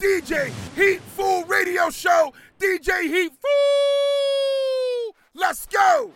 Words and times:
DJ 0.00 0.50
Heat 0.76 1.00
Radio 1.48 1.90
Show. 1.90 2.32
DJ 2.58 3.06
Heat 3.06 3.32
Fool! 3.40 5.14
Let's 5.34 5.66
go! 5.66 6.12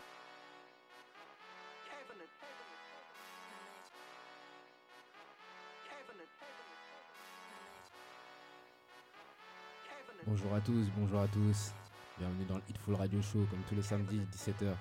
Bonjour 10.27 10.55
à 10.55 10.61
tous, 10.61 10.87
bonjour 10.97 11.20
à 11.20 11.29
tous. 11.29 11.73
Bienvenue 12.19 12.45
dans 12.47 12.56
le 12.56 12.62
Hitful 12.69 12.95
Radio 12.97 13.23
Show 13.23 13.47
comme 13.51 13.62
tous 13.69 13.75
les 13.75 13.83
samedis 13.83 14.20
17h, 14.33 14.75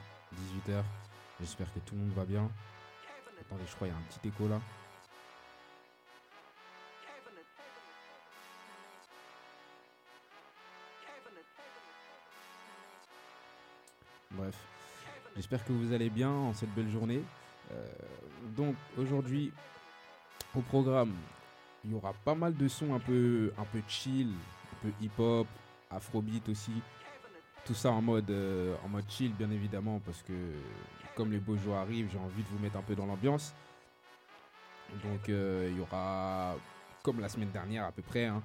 18h. 0.68 0.84
J'espère 1.40 1.72
que 1.74 1.80
tout 1.80 1.96
le 1.96 2.02
monde 2.02 2.14
va 2.14 2.26
bien. 2.26 2.50
Attendez, 3.40 3.64
je 3.66 3.76
crois 3.76 3.88
qu'il 3.88 3.96
y 3.96 3.98
a 3.98 4.00
un 4.00 4.08
petit 4.10 4.28
écho 4.28 4.48
là. 4.48 4.60
Bref, 14.32 14.56
j'espère 15.36 15.64
que 15.64 15.72
vous 15.72 15.94
allez 15.94 16.10
bien 16.10 16.30
en 16.30 16.54
cette 16.54 16.74
belle 16.74 16.90
journée. 16.90 17.24
Euh, 17.72 17.86
donc 18.56 18.76
aujourd'hui, 18.98 19.52
au 20.56 20.62
programme, 20.62 21.14
il 21.86 21.92
y 21.92 21.94
aura 21.94 22.14
pas 22.26 22.36
mal 22.36 22.56
de 22.56 22.68
sons 22.68 22.94
un 22.94 23.00
peu, 23.00 23.54
un 23.58 23.64
peu 23.66 23.82
chill, 23.88 24.30
un 24.30 24.88
peu 24.88 24.94
hip-hop, 25.02 25.48
afrobeat 25.90 26.50
aussi. 26.50 26.82
Tout 27.66 27.74
ça 27.74 27.92
en 27.92 28.02
mode, 28.02 28.30
euh, 28.30 28.76
en 28.84 28.90
mode 28.90 29.06
chill, 29.10 29.34
bien 29.34 29.50
évidemment, 29.50 30.02
parce 30.06 30.22
que 30.24 30.34
comme 31.16 31.32
les 31.32 31.40
beaux 31.40 31.58
jours 31.58 31.76
arrivent, 31.76 32.10
j'ai 32.12 32.20
envie 32.20 32.44
de 32.44 32.50
vous 32.50 32.60
mettre 32.60 32.78
un 32.78 32.82
peu 32.82 32.96
dans 32.96 33.06
l'ambiance. 33.06 33.54
Donc 35.04 35.30
euh, 35.30 35.70
il 35.72 35.78
y 35.78 35.82
aura, 35.82 36.56
comme 37.02 37.20
la 37.20 37.30
semaine 37.30 37.52
dernière 37.52 37.86
à 37.86 37.92
peu 37.92 38.02
près, 38.02 38.26
hein, 38.26 38.42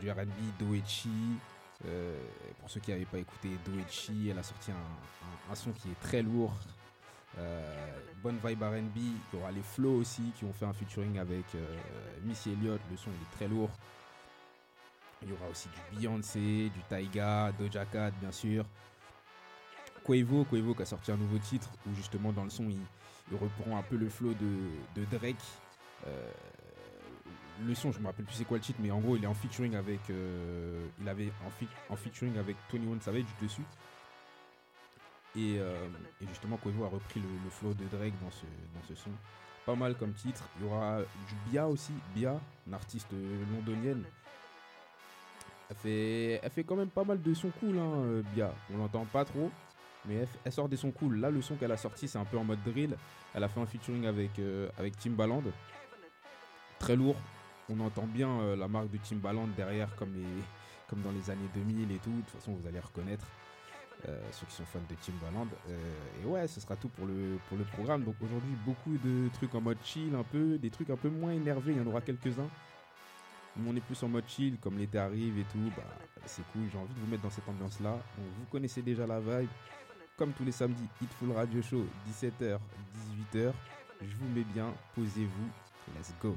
du 0.00 0.10
RB 0.10 0.28
Doechi. 0.58 1.08
Euh, 1.86 2.16
pour 2.60 2.70
ceux 2.70 2.80
qui 2.80 2.90
n'avaient 2.90 3.04
pas 3.04 3.18
écouté 3.18 3.50
Doechi, 3.64 4.28
elle 4.30 4.38
a 4.38 4.42
sorti 4.42 4.70
un, 4.70 5.54
son 5.54 5.72
qui 5.72 5.88
est 5.88 6.00
très 6.00 6.22
lourd. 6.22 6.54
Euh, 7.38 7.98
bonne 8.22 8.38
vibe 8.44 8.62
RB. 8.62 8.96
Il 8.96 9.38
y 9.38 9.40
aura 9.40 9.50
les 9.50 9.62
Flow 9.62 10.00
aussi 10.00 10.32
qui 10.36 10.44
ont 10.44 10.52
fait 10.52 10.66
un 10.66 10.72
featuring 10.72 11.18
avec 11.18 11.44
euh, 11.54 11.76
Missy 12.22 12.52
Elliott. 12.52 12.80
Le 12.90 12.96
son 12.96 13.10
est 13.10 13.36
très 13.36 13.48
lourd. 13.48 13.70
Il 15.22 15.30
y 15.30 15.32
aura 15.32 15.48
aussi 15.48 15.68
du 15.68 15.96
Beyoncé, 15.96 16.70
du 16.70 16.82
Taiga, 16.88 17.52
Doja 17.52 17.84
Cat 17.86 18.10
bien 18.20 18.32
sûr. 18.32 18.64
Quavo, 20.04 20.44
Quavo 20.44 20.74
qui 20.74 20.82
a 20.82 20.86
sorti 20.86 21.12
un 21.12 21.16
nouveau 21.16 21.38
titre 21.38 21.70
où 21.86 21.94
justement 21.94 22.32
dans 22.32 22.44
le 22.44 22.50
son 22.50 22.68
il, 22.68 22.80
reprend 23.36 23.78
un 23.78 23.82
peu 23.82 23.96
le 23.96 24.08
flow 24.08 24.34
de, 24.34 25.00
de 25.00 25.04
Drake. 25.16 25.36
Euh, 26.06 26.30
le 27.66 27.74
son, 27.74 27.92
je 27.92 28.00
me 28.00 28.06
rappelle 28.06 28.24
plus 28.24 28.34
c'est 28.34 28.44
quoi 28.44 28.58
le 28.58 28.62
titre, 28.62 28.78
mais 28.82 28.90
en 28.90 29.00
gros 29.00 29.16
il 29.16 29.24
est 29.24 29.28
en 29.28 29.34
featuring 29.34 29.74
avec, 29.74 30.00
euh, 30.10 30.86
il 31.00 31.08
avait 31.08 31.30
en, 31.44 31.92
en 31.92 31.96
featuring 31.96 32.36
avec 32.38 32.56
21 32.72 33.00
Savage 33.00 33.24
dessus. 33.40 33.62
Et, 35.34 35.56
euh, 35.58 35.88
et 36.20 36.26
justement 36.26 36.58
Quavo 36.58 36.84
a 36.84 36.88
repris 36.88 37.20
le, 37.20 37.50
flow 37.50 37.72
de 37.72 37.84
Drake 37.86 38.12
dans 38.22 38.30
ce, 38.30 38.44
dans 38.74 38.86
ce 38.86 38.94
son. 38.94 39.10
Pas 39.64 39.74
mal 39.74 39.96
comme 39.96 40.12
titre. 40.12 40.42
Il 40.58 40.66
y 40.66 40.68
aura 40.68 40.98
du 41.00 41.50
Bia 41.50 41.68
aussi, 41.68 41.92
Bia, 42.14 42.38
une 42.66 42.74
artiste 42.74 43.08
londonienne. 43.54 44.04
Elle 45.72 45.76
fait, 45.76 46.40
elle 46.42 46.50
fait 46.50 46.64
quand 46.64 46.76
même 46.76 46.90
pas 46.90 47.04
mal 47.04 47.22
de 47.22 47.32
sons 47.32 47.50
cool, 47.60 47.78
hein, 47.78 47.92
euh, 48.04 48.22
Bia. 48.34 48.52
On 48.74 48.76
l'entend 48.76 49.06
pas 49.06 49.24
trop, 49.24 49.50
mais 50.04 50.26
elle 50.44 50.52
sort 50.52 50.68
des 50.68 50.76
sons 50.76 50.90
cool. 50.90 51.18
Là, 51.18 51.30
le 51.30 51.40
son 51.40 51.56
qu'elle 51.56 51.72
a 51.72 51.78
sorti, 51.78 52.08
c'est 52.08 52.18
un 52.18 52.26
peu 52.26 52.36
en 52.36 52.44
mode 52.44 52.62
drill. 52.62 52.94
Elle 53.34 53.44
a 53.44 53.48
fait 53.48 53.60
un 53.60 53.64
featuring 53.64 54.06
avec, 54.06 54.38
euh, 54.38 54.68
avec 54.78 54.98
Timbaland. 54.98 55.42
Très 56.78 56.94
lourd. 56.94 57.16
On 57.70 57.78
entend 57.80 58.06
bien 58.06 58.28
euh, 58.28 58.56
la 58.56 58.68
marque 58.68 58.90
de 58.90 58.98
Timbaland 58.98 59.48
derrière, 59.56 59.94
comme, 59.96 60.14
les, 60.14 60.42
comme 60.88 61.00
dans 61.02 61.12
les 61.12 61.30
années 61.30 61.48
2000 61.54 61.92
et 61.92 61.98
tout. 61.98 62.10
De 62.10 62.16
toute 62.22 62.30
façon, 62.30 62.52
vous 62.52 62.66
allez 62.66 62.80
reconnaître 62.80 63.26
euh, 64.08 64.20
ceux 64.32 64.46
qui 64.46 64.54
sont 64.54 64.64
fans 64.64 64.80
de 64.88 64.94
Timbaland. 64.96 65.46
Euh, 65.68 65.78
et 66.22 66.26
ouais, 66.26 66.48
ce 66.48 66.60
sera 66.60 66.76
tout 66.76 66.88
pour 66.88 67.06
le, 67.06 67.38
pour 67.48 67.56
le 67.56 67.64
programme. 67.64 68.04
Donc 68.04 68.16
aujourd'hui, 68.22 68.54
beaucoup 68.66 68.96
de 69.04 69.28
trucs 69.34 69.54
en 69.54 69.60
mode 69.60 69.78
chill, 69.84 70.14
un 70.14 70.24
peu, 70.24 70.58
des 70.58 70.70
trucs 70.70 70.90
un 70.90 70.96
peu 70.96 71.08
moins 71.08 71.32
énervés. 71.32 71.72
Il 71.72 71.78
y 71.78 71.80
en 71.80 71.86
aura 71.86 72.00
quelques-uns. 72.00 72.48
On 73.66 73.76
est 73.76 73.80
plus 73.80 74.02
en 74.02 74.08
mode 74.08 74.24
chill, 74.26 74.56
comme 74.60 74.78
l'été 74.78 74.98
arrive 74.98 75.38
et 75.38 75.44
tout. 75.44 75.70
Bah, 75.76 75.82
c'est 76.24 76.42
cool. 76.52 76.62
J'ai 76.72 76.78
envie 76.78 76.94
de 76.94 77.00
vous 77.00 77.10
mettre 77.10 77.22
dans 77.22 77.30
cette 77.30 77.48
ambiance-là. 77.48 77.98
Vous 78.18 78.46
connaissez 78.50 78.82
déjà 78.82 79.06
la 79.06 79.20
vibe. 79.20 79.48
Comme 80.16 80.32
tous 80.32 80.44
les 80.44 80.52
samedis, 80.52 80.88
Hitful 81.00 81.32
Radio 81.32 81.62
Show, 81.62 81.84
17h, 82.08 82.58
18h. 83.34 83.52
Je 84.00 84.16
vous 84.16 84.28
mets 84.34 84.44
bien. 84.52 84.72
Posez-vous. 84.94 85.48
Let's 85.96 86.12
go. 86.20 86.36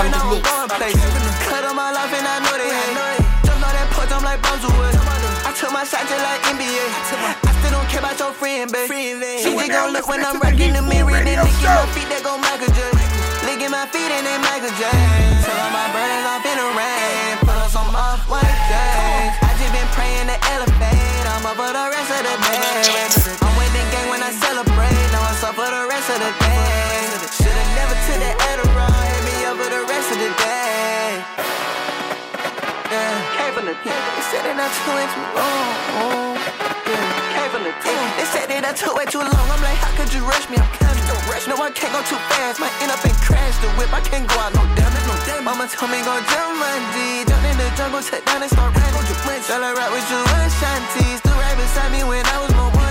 Peaceful 0.00 0.40
on 0.40 0.64
the 0.64 0.76
mix. 0.80 0.96
Cut 1.44 1.60
on 1.60 1.76
my 1.76 1.92
life 1.92 2.08
and 2.08 2.24
I 2.24 2.40
know 2.40 2.56
they 2.56 2.72
hate. 2.72 2.96
Jump 3.44 3.60
on 3.60 3.72
that 3.76 3.84
porch, 3.92 4.08
I'm 4.08 4.24
like 4.24 4.40
Buzzwood. 4.40 4.96
I 5.44 5.52
took 5.52 5.76
my 5.76 5.84
shot 5.84 6.08
just 6.08 6.24
like 6.24 6.40
NBA. 6.48 6.88
I 7.44 7.52
still 7.60 7.72
don't 7.76 7.84
care 7.92 8.00
about 8.00 8.16
your 8.16 8.32
friend, 8.32 8.72
babe. 8.72 8.88
She 9.44 9.52
just 9.52 9.68
gon' 9.68 9.92
look 9.92 10.08
when 10.08 10.24
I'm 10.24 10.40
rocking 10.40 10.72
the 10.72 10.80
mirror. 10.80 11.20
Then 11.20 11.44
licking 11.44 11.68
my 11.68 11.84
feet, 11.92 12.08
that 12.08 12.24
gon' 12.24 12.40
Michael 12.40 12.72
J. 12.72 12.80
Licking 13.44 13.68
my 13.68 13.84
feet 13.92 14.08
and 14.08 14.24
then 14.24 14.40
Michael 14.40 14.72
J. 14.80 14.88
Tell 14.88 15.52
all 15.52 15.68
my 15.68 15.84
brothers 15.92 16.24
off 16.32 16.48
in 16.48 16.56
the 16.56 16.68
rain. 16.80 17.36
Put 17.44 17.60
on 17.60 17.68
some 17.68 17.92
off 17.92 18.24
white 18.24 18.56
days. 18.72 19.36
I 19.44 19.52
just 19.60 19.68
been 19.68 19.90
praying 19.92 20.32
to 20.32 20.36
elevate. 20.48 21.24
I'm 21.28 21.44
up 21.44 21.60
for 21.60 21.68
the 21.76 21.84
rest 21.92 22.08
of 22.08 22.24
the 22.24 22.36
day. 22.40 23.36
I'm 23.36 23.52
with 23.52 23.72
the 23.76 23.84
gang 23.92 24.08
when 24.08 24.24
I 24.24 24.32
celebrate. 24.32 24.96
Now 25.12 25.28
I'm 25.28 25.36
up 25.44 25.52
for 25.60 25.68
the 25.68 25.84
rest 25.92 26.08
of 26.08 26.24
the 26.24 26.32
day. 26.40 27.20
Should've 27.36 27.70
never 27.76 27.96
took 28.08 28.16
that 28.24 28.36
Adderall. 28.48 28.99
The 29.80 29.88
rest 29.88 30.12
of 30.12 30.18
the 30.20 30.28
day. 30.36 31.24
Yeah. 32.92 33.16
They 33.40 34.24
said 34.28 34.44
that 34.44 34.60
I 34.60 34.68
took 34.68 34.92
way 34.92 35.06
too 35.08 35.24
long. 35.32 36.36
Yeah. 36.84 37.00
They 38.18 38.28
said 38.28 38.46
that 38.50 38.64
I 38.66 38.72
took 38.76 38.92
way 38.92 39.06
too 39.08 39.24
long. 39.24 39.46
I'm 39.48 39.62
like, 39.64 39.80
how 39.80 39.92
could 39.96 40.12
you 40.12 40.20
rush 40.26 40.50
me? 40.52 40.60
I'm 40.60 40.68
coming. 40.76 41.04
Don't 41.08 41.24
rush. 41.32 41.48
No, 41.48 41.56
I 41.56 41.70
can't 41.72 41.92
go 41.96 42.02
too 42.04 42.20
fast. 42.28 42.60
Might 42.60 42.74
end 42.84 42.92
up 42.92 43.00
and 43.04 43.16
crash 43.24 43.56
the 43.64 43.72
whip. 43.80 43.88
I 43.94 44.04
can't 44.04 44.28
go 44.28 44.36
out 44.36 44.52
no 44.52 44.60
damage, 44.76 45.06
no 45.08 45.16
damage. 45.24 45.48
Mama 45.48 45.64
told 45.70 45.88
me 45.88 46.02
go 46.04 46.12
jump 46.28 46.60
my 46.60 46.76
G. 46.92 47.24
Jump 47.24 47.44
in 47.48 47.56
the 47.56 47.68
jungle, 47.78 48.02
sit 48.04 48.20
down 48.26 48.44
and 48.44 48.50
start 48.52 48.76
running. 48.76 48.92
I 49.00 49.72
rock 49.72 49.90
with 49.96 50.04
you 50.12 50.20
and 50.20 50.52
Shanti. 50.60 51.16
Stood 51.24 51.38
right 51.40 51.56
beside 51.56 51.90
me 51.92 52.04
when 52.04 52.20
I 52.26 52.36
was 52.44 52.52
more 52.52 52.68
wanted. 52.76 52.89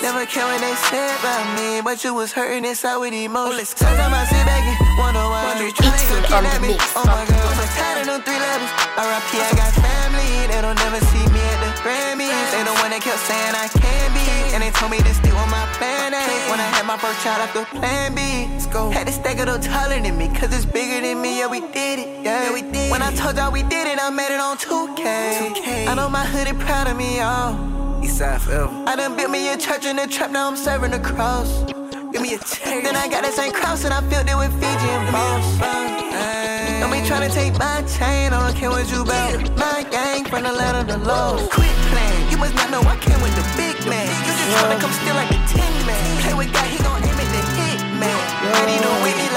Never 0.00 0.24
care 0.24 0.48
what 0.48 0.60
they 0.64 0.72
said 0.88 1.12
about 1.20 1.44
me, 1.60 1.84
but 1.84 2.02
you 2.02 2.14
was 2.14 2.32
hurting 2.32 2.64
inside 2.64 2.96
with 2.96 3.12
emotions. 3.12 3.76
Sometimes 3.76 4.16
I 4.16 4.24
sit 4.32 4.44
back 4.48 4.64
and 4.64 4.80
wonder 4.96 5.20
why 5.20 5.60
you 5.60 5.68
trying 5.76 5.92
to 5.92 6.16
It's 6.16 6.24
get 6.24 6.32
on 6.32 6.48
at 6.48 6.56
the 6.56 6.72
me. 6.72 6.76
Oh 6.96 7.04
my 7.04 7.20
god, 7.28 7.36
I'm 7.36 7.68
tired 7.76 8.00
of 8.00 8.06
them 8.08 8.20
three 8.24 8.40
levels. 8.40 8.72
RIP, 8.96 9.32
I 9.44 9.52
got 9.60 9.72
family, 9.76 10.48
they 10.48 10.60
don't 10.64 10.80
never 10.80 11.04
see 11.04 11.24
me 11.28 11.44
at 11.44 11.58
the 11.60 11.70
Grammys. 11.84 12.32
They 12.48 12.64
the 12.64 12.72
one 12.80 12.96
that 12.96 13.04
kept 13.04 13.20
saying 13.28 13.52
I 13.52 13.68
can't 13.68 14.12
be, 14.16 14.24
and 14.56 14.64
they 14.64 14.72
told 14.72 14.88
me 14.88 15.04
to 15.04 15.12
stick 15.12 15.36
with 15.36 15.52
my 15.52 15.68
plan 15.76 16.16
A. 16.16 16.24
When 16.48 16.56
I 16.56 16.68
had 16.72 16.88
my 16.88 16.96
first 16.96 17.20
child 17.20 17.44
after 17.44 17.68
plan 17.76 18.16
B, 18.16 18.48
had 18.96 19.04
to 19.04 19.12
stack 19.12 19.36
it 19.36 19.52
up 19.52 19.60
taller 19.60 20.00
than 20.00 20.16
me, 20.16 20.32
cause 20.32 20.48
it's 20.48 20.64
bigger 20.64 21.04
than 21.04 21.20
me. 21.20 21.44
Yeah, 21.44 21.52
we 21.52 21.60
did 21.60 22.00
it. 22.00 22.24
Yeah, 22.24 22.48
we 22.56 22.64
did. 22.64 22.88
When 22.88 23.04
I 23.04 23.12
told 23.12 23.36
y'all 23.36 23.52
we 23.52 23.68
did 23.68 23.84
it, 23.84 24.00
I 24.00 24.08
made 24.08 24.32
it 24.32 24.40
on 24.40 24.56
2K. 24.56 25.60
2K. 25.60 25.88
I 25.88 25.94
know 25.94 26.08
my 26.08 26.24
hoodie 26.24 26.56
proud 26.56 26.88
of 26.88 26.96
me, 26.96 27.20
y'all. 27.20 27.79
Eastside 28.02 28.40
forever. 28.40 28.72
I 28.86 28.96
done 28.96 29.16
built 29.16 29.30
me 29.30 29.52
a 29.52 29.56
church 29.56 29.86
in 29.86 29.96
the 29.96 30.06
trap, 30.06 30.30
now 30.30 30.48
I'm 30.48 30.56
serving 30.56 30.90
the 30.90 31.00
cross. 31.00 31.64
Give 32.12 32.22
me 32.22 32.34
a 32.34 32.38
check. 32.38 32.82
Then 32.82 32.96
I 32.96 33.08
got 33.08 33.22
that 33.22 33.34
same 33.34 33.52
cross 33.52 33.84
and 33.84 33.94
I 33.94 34.00
filled 34.10 34.26
it 34.26 34.34
with 34.34 34.52
Fiji 34.58 34.88
and 34.90 35.06
Voss. 35.14 35.46
Don't 36.82 36.90
be 36.90 36.98
tryna 37.06 37.30
take 37.32 37.54
my 37.54 37.82
chain, 37.86 38.32
I 38.32 38.42
don't 38.42 38.56
care 38.56 38.70
what 38.70 38.90
you 38.90 39.02
about. 39.02 39.38
My 39.56 39.86
gang 39.90 40.24
from 40.24 40.42
the 40.42 40.52
land 40.52 40.76
of 40.76 40.86
the 40.90 40.98
low. 41.06 41.38
Quit 41.54 41.70
playing, 41.94 42.30
you 42.32 42.38
must 42.38 42.54
not 42.58 42.70
know 42.74 42.82
I 42.82 42.96
came 42.98 43.20
with 43.22 43.36
the 43.38 43.46
big 43.54 43.78
man. 43.86 44.10
You 44.10 44.32
just 44.34 44.58
tryna 44.58 44.80
come 44.82 44.90
steal 44.90 45.14
like 45.14 45.30
a 45.30 45.40
tin 45.46 45.72
man. 45.86 46.02
Play 46.24 46.34
with 46.34 46.50
God, 46.50 46.66
he 46.66 46.82
gon' 46.82 46.98
aim 46.98 47.14
at 47.14 47.28
the 47.30 47.42
hit 47.62 47.78
man. 48.02 48.18
To 48.50 48.90
win 49.06 49.14
me 49.14 49.26
like 49.28 49.29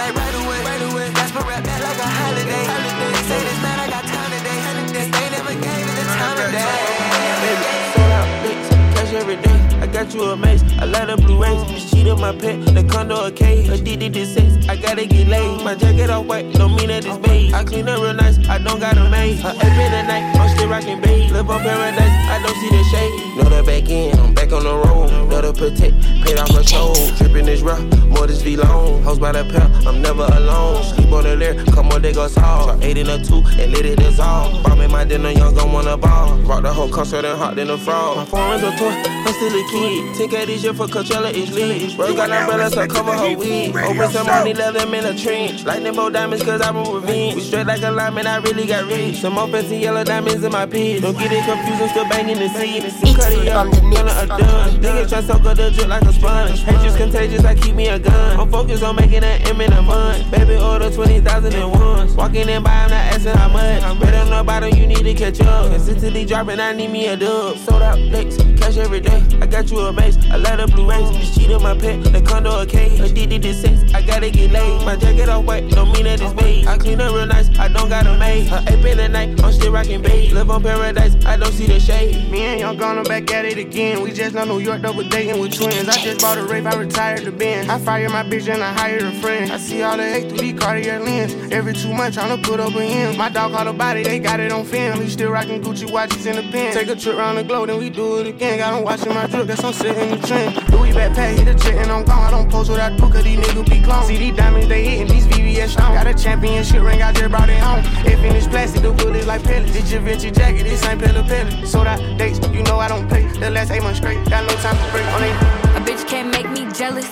got 10.04 10.14
you 10.14 10.24
a 10.24 10.36
mace. 10.36 10.64
I 10.80 10.86
light 10.86 11.10
up 11.10 11.22
blue 11.22 11.42
rays. 11.42 11.64
This 11.68 11.92
cheat 11.92 12.08
on 12.08 12.20
my 12.20 12.36
pet. 12.36 12.60
The 12.66 12.84
condo 12.84 13.26
a 13.26 13.32
cage. 13.32 13.70
Addicted 13.70 14.14
to 14.14 14.26
sex. 14.26 14.68
I 14.68 14.76
gotta 14.76 15.06
get 15.06 15.28
laid. 15.28 15.64
My 15.64 15.76
jacket 15.76 16.10
all 16.10 16.24
white. 16.24 16.52
Don't 16.54 16.76
mean 16.76 16.88
that 16.88 17.06
it's 17.06 17.18
beige. 17.18 17.54
I 17.54 17.64
clean 17.64 17.88
up 17.88 18.02
real 18.02 18.14
nice. 18.14 18.38
I 18.50 18.58
don't 18.58 18.80
got 18.80 18.98
a 18.98 19.10
maid. 19.10 19.40
I 19.46 19.52
ape 19.52 19.64
in 19.64 19.92
the 19.92 20.04
night. 20.04 20.36
I'm 20.36 20.50
still 20.56 20.70
rocking 20.70 21.02
beige. 21.02 21.32
Live 21.32 21.50
on 21.50 21.62
paradise. 21.62 22.12
I 22.30 22.42
don't 22.44 22.56
see 22.60 22.70
the 22.70 22.84
shade. 22.92 23.38
Know 23.38 23.50
the 23.50 23.64
back 23.64 23.90
end. 23.90 24.20
I'm 24.20 24.34
back 24.34 24.52
on 24.52 24.64
the 24.64 24.76
road. 24.76 25.30
Know 25.30 25.42
the 25.42 25.54
protect. 25.54 25.96
Paid 26.26 26.38
off 26.38 26.52
my 26.52 26.62
soul. 26.64 26.96
Dripping 27.18 27.46
this 27.46 27.62
rough. 27.62 27.84
More 28.08 28.28
this 28.28 28.42
V 28.42 28.58
long. 28.58 29.04
Hoes 29.04 29.20
by 29.20 29.32
the 29.32 29.44
pair. 29.46 29.70
I'm 29.88 30.02
never 30.02 30.26
alone. 30.26 30.84
Sleep 30.84 31.12
on 31.12 31.24
the 31.24 31.36
lair. 31.36 31.64
Come 31.66 31.90
on, 31.90 32.02
they 32.02 32.14
go 32.14 32.28
soft. 32.28 32.84
Eight 32.84 32.98
in 32.98 33.08
a 33.10 33.24
two. 33.24 33.44
And 33.60 33.72
let 33.72 33.86
it 33.86 34.00
dissolve. 34.00 34.64
Bomb 34.64 34.82
in 34.82 34.92
my 34.92 35.06
dinner. 35.06 35.32
Young 35.32 35.54
gon' 35.56 35.72
wanna 35.72 35.98
ball. 35.98 36.38
Rock 36.40 36.64
the 36.64 36.74
whole 36.74 36.90
concert 36.90 37.24
and 37.24 37.38
hot 37.40 37.56
than 37.56 37.70
a 37.70 37.78
frog. 37.78 38.30
My 38.32 38.52
rings 38.52 38.64
a 38.64 38.72
toy. 38.78 38.92
I'm 38.92 39.34
still 39.34 39.56
a 39.56 39.64
kid. 39.72 39.93
10K 40.16 40.46
this 40.46 40.64
year 40.64 40.74
for 40.74 40.88
Coachella 40.88 41.32
is 41.34 41.52
lit. 41.54 41.96
Bro 41.96 42.16
got 42.16 42.32
umbrellas 42.32 42.74
to 42.74 42.88
cover 42.88 43.14
her 43.14 43.38
wig. 43.38 43.76
Open 43.76 44.12
some 44.12 44.28
money, 44.28 44.54
let 44.54 44.74
them 44.74 44.94
in 44.94 45.06
a 45.06 45.18
trench. 45.18 45.64
Lightning 45.66 45.94
bolt 45.94 46.14
diamonds, 46.14 46.44
cause 46.44 46.62
I 46.62 46.72
want 46.72 46.94
revenge. 46.94 47.36
We 47.36 47.42
straight 47.42 47.68
like 47.68 47.82
a 47.84 47.92
lineman, 47.92 48.28
I 48.28 48.38
really 48.38 48.66
got 48.66 48.86
rich. 48.86 49.18
Some 49.18 49.34
more 49.34 49.48
fancy 49.48 49.78
yellow 49.78 50.04
diamonds 50.04 50.44
in 50.44 50.52
my 50.52 50.66
pits. 50.66 51.02
Don't 51.02 51.18
get 51.18 51.32
it 51.32 51.44
confused, 51.46 51.82
I'm 51.82 51.90
still 51.90 52.10
banging 52.10 52.40
the 52.40 52.50
seat. 52.50 53.16
Cut 53.16 53.34
it 53.34 53.48
up, 53.50 53.72
gonna 53.72 54.24
a 54.24 54.28
done. 54.28 54.82
Niggas 54.82 55.10
try 55.10 55.22
to 55.22 55.28
soak 55.28 55.46
up 55.46 55.58
the 55.58 55.72
drip 55.72 55.88
like 55.88 56.04
a 56.04 56.14
sponge. 56.14 56.64
Hatred's 56.64 56.96
contagious, 56.96 57.44
I 57.44 57.56
keep 57.56 57.76
me 57.76 57.90
a 57.90 58.00
gun. 58.00 58.40
I'm 58.40 58.50
focused 58.50 58.84
on 58.84 58.96
making 58.96 59.22
that 59.22 59.48
M 59.48 59.60
in 59.62 59.74
a 59.74 59.82
month. 59.82 60.30
Baby, 60.32 60.56
order 60.56 60.90
20,000 60.90 61.54
at 61.54 61.70
once. 61.70 62.14
Walking 62.14 62.50
in 62.50 62.64
by, 62.64 62.72
I'm 62.72 62.90
not 62.90 63.14
asking 63.14 63.34
how 63.34 63.50
much. 63.50 63.84
I'm 63.84 64.00
better 64.00 64.18
on 64.18 64.30
the 64.30 64.44
bottom, 64.44 64.74
you 64.76 64.88
need 64.88 65.04
to 65.04 65.14
catch 65.14 65.42
up. 65.42 65.72
Consistently 65.72 66.26
dropping, 66.26 66.60
I 66.60 66.74
need 66.74 66.92
me 66.92 67.08
a 67.08 67.18
dub. 67.18 67.58
Sold 67.58 67.82
out 67.82 68.00
licks, 68.00 68.38
cash 68.60 68.78
every 68.78 69.00
day. 69.00 69.22
I 69.42 69.46
got 69.46 69.70
you 69.70 69.80
a 69.80 69.83
mace, 69.92 70.18
I 70.32 70.38
light 70.38 70.60
up 70.60 70.72
blue 70.72 70.90
rays. 70.90 71.10
This 71.12 71.36
cheat 71.36 71.52
on 71.52 71.64
my 71.64 71.78
pet, 71.78 72.04
the 72.04 72.22
condo 72.22 72.62
a 72.62 72.66
cage. 72.66 73.00
Addicted 73.00 73.42
to 73.42 73.54
sex, 73.54 73.94
I 73.94 74.02
gotta 74.02 74.30
get 74.30 74.52
laid. 74.52 74.86
My 74.86 74.96
jacket 74.96 75.30
off 75.30 75.46
white, 75.46 75.70
don't 75.70 75.92
mean 75.92 76.06
that 76.06 76.22
it's 76.22 76.34
beige. 76.34 76.66
I 76.68 76.78
clean 76.78 77.02
up 77.02 77.14
real 77.14 77.26
nice, 77.26 77.50
I 77.60 77.68
don't 77.68 77.90
got 77.90 78.06
a 78.06 78.18
maid. 78.18 78.52
A 78.52 78.64
ape 78.68 78.86
in 78.86 78.98
the 78.98 79.10
night, 79.10 79.42
I'm 79.44 79.52
still 79.52 79.72
rocking 79.72 80.02
beige. 80.02 80.32
Live 80.32 80.50
on 80.50 80.64
paradise, 80.64 81.16
I 81.26 81.38
don't 81.38 81.52
see 81.52 81.68
the 81.68 81.80
shade. 81.80 82.32
Me 82.32 82.42
and 82.44 82.60
Young 82.60 82.78
gone 82.78 83.04
back 83.04 83.32
at 83.32 83.46
it 83.46 83.58
again. 83.58 84.02
We 84.02 84.12
just 84.12 84.36
know 84.36 84.46
New 84.46 84.60
York 84.60 84.82
double 84.82 85.04
dating 85.04 85.40
with 85.40 85.54
twins. 85.54 85.90
I 85.90 85.98
just 85.98 86.22
bought 86.22 86.38
a 86.38 86.44
rape, 86.44 86.66
I 86.66 86.76
retired 86.76 87.26
the 87.26 87.32
band. 87.32 87.72
I 87.72 87.80
fire 87.80 88.10
my 88.10 88.24
bitch 88.24 88.52
and 88.54 88.64
I 88.64 88.74
hired 88.74 89.04
a 89.04 89.12
friend. 89.20 89.52
I 89.52 89.58
see 89.58 89.82
all 89.82 89.98
the 89.98 90.04
hate 90.04 90.30
through 90.30 90.40
these 90.40 90.60
Cartier 90.60 91.00
lens. 91.00 91.34
Every 91.52 91.74
two 91.74 91.94
months, 91.94 92.18
tryna 92.18 92.44
put 92.44 92.60
up 92.60 92.76
a 92.76 92.82
end. 92.82 93.18
My 93.18 93.30
dog 93.30 93.52
caught 93.52 93.68
a 93.68 93.74
body, 93.74 94.04
they 94.04 94.20
got 94.20 94.40
it 94.40 94.52
on 94.52 94.66
film. 94.66 95.02
He 95.02 95.10
still 95.10 95.32
rocking 95.32 95.62
Gucci 95.62 95.92
watches 95.92 96.26
in 96.26 96.36
the 96.36 96.44
pen. 96.44 96.74
Take 96.74 96.88
a 96.88 96.96
trip 96.96 97.18
around 97.18 97.36
the 97.36 97.44
globe, 97.44 97.68
then 97.68 97.80
we 97.80 97.90
do 97.90 98.20
it 98.20 98.28
again. 98.28 98.60
Got 98.60 98.78
him 98.78 98.84
watching 98.84 99.14
my 99.14 99.28
drip, 99.28 99.48
guess 99.48 99.64
Sitting 99.74 100.12
the 100.12 100.28
trend. 100.28 100.56
Louis 100.72 100.92
backpack, 100.92 101.38
hit 101.38 101.48
a 101.48 101.56
jet 101.56 101.76
and 101.76 101.92
I'm 101.92 102.06
gone. 102.06 102.24
I 102.24 102.32
don't 102.32 102.50
post 102.50 102.70
what 102.70 102.80
I 102.80 102.96
do, 102.96 103.10
cause 103.10 103.24
these 103.24 103.40
niggas 103.40 103.70
be 103.70 103.82
clones. 103.82 104.08
See 104.08 104.18
these 104.18 104.36
diamonds, 104.36 104.68
they 104.68 104.84
hitting 104.86 105.08
these 105.08 105.26
VVS 105.28 105.70
stones. 105.70 105.96
Got 105.98 106.08
a 106.08 106.14
championship 106.14 106.82
ring, 106.84 107.02
I 107.02 107.12
just 107.12 107.30
brought 107.32 107.50
it 107.50 107.58
home. 107.58 107.82
If 108.06 108.20
finished 108.20 108.50
plastic, 108.50 108.84
the 108.84 108.92
bullets 108.92 109.26
like 109.26 109.44
pellets. 109.44 109.74
This 109.74 109.92
your 109.92 110.02
Vinci 110.02 110.30
jacket, 110.32 110.64
this 110.64 110.86
ain't 110.86 111.02
Pelle 111.02 111.24
Pelle. 111.24 111.66
So 111.66 111.84
that 111.84 112.00
dates, 112.18 112.40
you 112.50 112.64
know 112.64 112.78
I 112.78 112.88
don't 112.88 113.10
pay. 113.10 113.24
The 113.40 113.50
last 113.50 113.72
eight 113.72 113.82
months 113.82 114.00
straight, 114.00 114.24
got 114.30 114.46
no 114.48 114.56
time 114.62 114.78
to 114.78 114.92
break 114.92 115.08
on 115.08 115.24
it. 115.24 115.36
A 115.76 115.82
bitch 115.82 116.08
can't 116.08 116.30
make 116.30 116.50
me 116.52 116.72
jealous. 116.72 117.10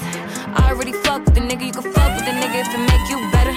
I 0.54 0.70
already 0.70 0.94
fuck 0.94 1.26
with 1.26 1.34
the 1.34 1.42
nigga, 1.42 1.66
you 1.66 1.74
can 1.74 1.92
fuck 1.92 2.16
with 2.16 2.26
the 2.26 2.32
nigga 2.32 2.62
if 2.62 2.74
it 2.74 2.84
make 2.92 3.10
you 3.10 3.18
better. 3.32 3.56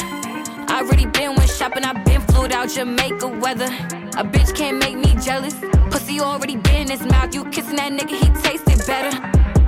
I 0.73 0.81
already 0.83 1.07
been 1.07 1.35
went 1.37 1.51
shopping, 1.51 1.85
I 1.85 1.93
been 2.05 2.23
flew 2.23 2.47
out 2.47 2.71
Jamaica 2.71 3.29
weather. 3.29 4.04
A 4.17 4.25
bitch 4.25 4.55
can't 4.55 4.79
make 4.79 4.97
me 4.97 5.17
jealous. 5.21 5.55
Pussy 5.91 6.21
already 6.21 6.57
been 6.57 6.83
in 6.83 6.91
his 6.91 7.03
mouth, 7.03 7.35
you 7.35 7.45
kissing 7.47 7.77
that 7.77 7.93
nigga, 7.93 8.17
he 8.17 8.29
tasted 8.43 8.87
better. 8.87 9.11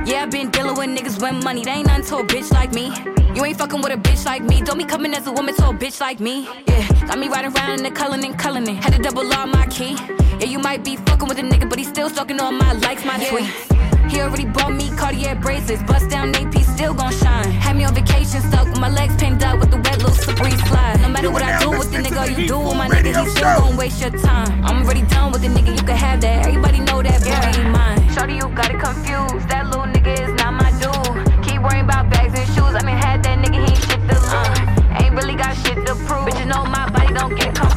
Yeah, 0.04 0.22
I 0.22 0.26
been 0.26 0.50
dealing 0.50 0.76
with 0.76 0.88
niggas 0.96 1.20
with 1.20 1.42
money, 1.42 1.64
they 1.64 1.72
ain't 1.72 1.88
nothing 1.88 2.04
to 2.06 2.16
a 2.18 2.24
bitch 2.24 2.52
like 2.52 2.72
me. 2.72 2.92
You 3.34 3.44
ain't 3.44 3.58
fucking 3.58 3.82
with 3.82 3.92
a 3.92 3.96
bitch 3.96 4.24
like 4.24 4.42
me. 4.42 4.62
Don't 4.62 4.78
be 4.78 4.84
coming 4.84 5.12
as 5.14 5.26
a 5.26 5.32
woman 5.32 5.54
to 5.56 5.68
a 5.70 5.74
bitch 5.74 6.00
like 6.00 6.20
me. 6.20 6.48
Yeah, 6.68 6.88
got 7.06 7.18
me 7.18 7.28
riding 7.28 7.52
around 7.56 7.78
in 7.78 7.82
the 7.82 7.90
Cullinan. 7.90 8.76
Had 8.76 8.92
to 8.92 9.02
double 9.02 9.30
on 9.34 9.50
my 9.50 9.66
key. 9.66 9.96
Yeah, 10.38 10.44
you 10.44 10.60
might 10.60 10.84
be 10.84 10.96
fucking 10.96 11.28
with 11.28 11.38
a 11.38 11.42
nigga, 11.42 11.68
but 11.68 11.78
he 11.78 11.84
still 11.84 12.08
stalking 12.08 12.40
on 12.40 12.56
my 12.56 12.72
likes, 12.74 13.04
my 13.04 13.16
yeah. 13.16 13.28
tweets. 13.28 13.75
He 14.08 14.20
already 14.20 14.46
bought 14.46 14.72
me 14.72 14.90
Cartier 14.96 15.34
bracelets. 15.34 15.82
Bust 15.82 16.08
down 16.10 16.34
AP, 16.34 16.54
still 16.62 16.94
gon' 16.94 17.12
shine. 17.12 17.50
Had 17.50 17.76
me 17.76 17.84
on 17.84 17.94
vacation, 17.94 18.40
stuck 18.40 18.66
with 18.66 18.78
my 18.78 18.88
legs 18.88 19.16
pinned 19.16 19.42
up 19.42 19.58
with 19.58 19.70
the 19.70 19.78
wet 19.78 19.98
little 19.98 20.14
slippery 20.14 20.52
slide. 20.68 21.00
No 21.02 21.08
matter 21.08 21.30
what 21.30 21.42
I 21.42 21.60
do 21.60 21.70
with 21.70 21.90
the 21.90 21.98
nigga, 21.98 22.38
you 22.38 22.48
do 22.48 22.58
with 22.58 22.76
my 22.76 22.88
nigga, 22.88 23.24
he 23.24 23.30
still 23.30 23.60
gon' 23.60 23.76
waste 23.76 24.00
your 24.00 24.10
time. 24.10 24.64
I'm 24.64 24.84
already 24.84 25.02
done 25.02 25.32
with 25.32 25.42
the 25.42 25.48
nigga, 25.48 25.76
you 25.76 25.82
can 25.82 25.96
have 25.96 26.20
that. 26.20 26.46
Everybody 26.46 26.80
know 26.80 27.02
that 27.02 27.20
boy 27.20 27.28
yeah. 27.28 27.58
ain't 27.58 27.70
mine. 27.70 27.98
Shorty, 28.14 28.34
you 28.34 28.48
got 28.54 28.70
it 28.70 28.80
confused. 28.80 29.48
That 29.48 29.66
little 29.66 29.86
nigga 29.86 30.12
is 30.24 30.32
not 30.40 30.54
my 30.54 30.70
dude. 30.80 31.44
Keep 31.44 31.62
worrying 31.62 31.84
about 31.84 32.08
bags 32.10 32.38
and 32.38 32.46
shoes. 32.54 32.74
I 32.78 32.82
mean, 32.86 32.96
had 32.96 33.22
that 33.24 33.38
nigga, 33.38 33.58
he 33.58 33.72
ain't 33.72 33.84
shit 33.86 34.00
to 34.08 34.16
lose. 34.22 35.02
Ain't 35.02 35.14
really 35.14 35.34
got 35.34 35.54
shit 35.66 35.84
to 35.86 35.94
prove. 36.06 36.26
But 36.26 36.38
you 36.38 36.46
know 36.46 36.64
my 36.64 36.88
body 36.90 37.12
don't 37.12 37.34
get 37.34 37.54
confused. 37.54 37.75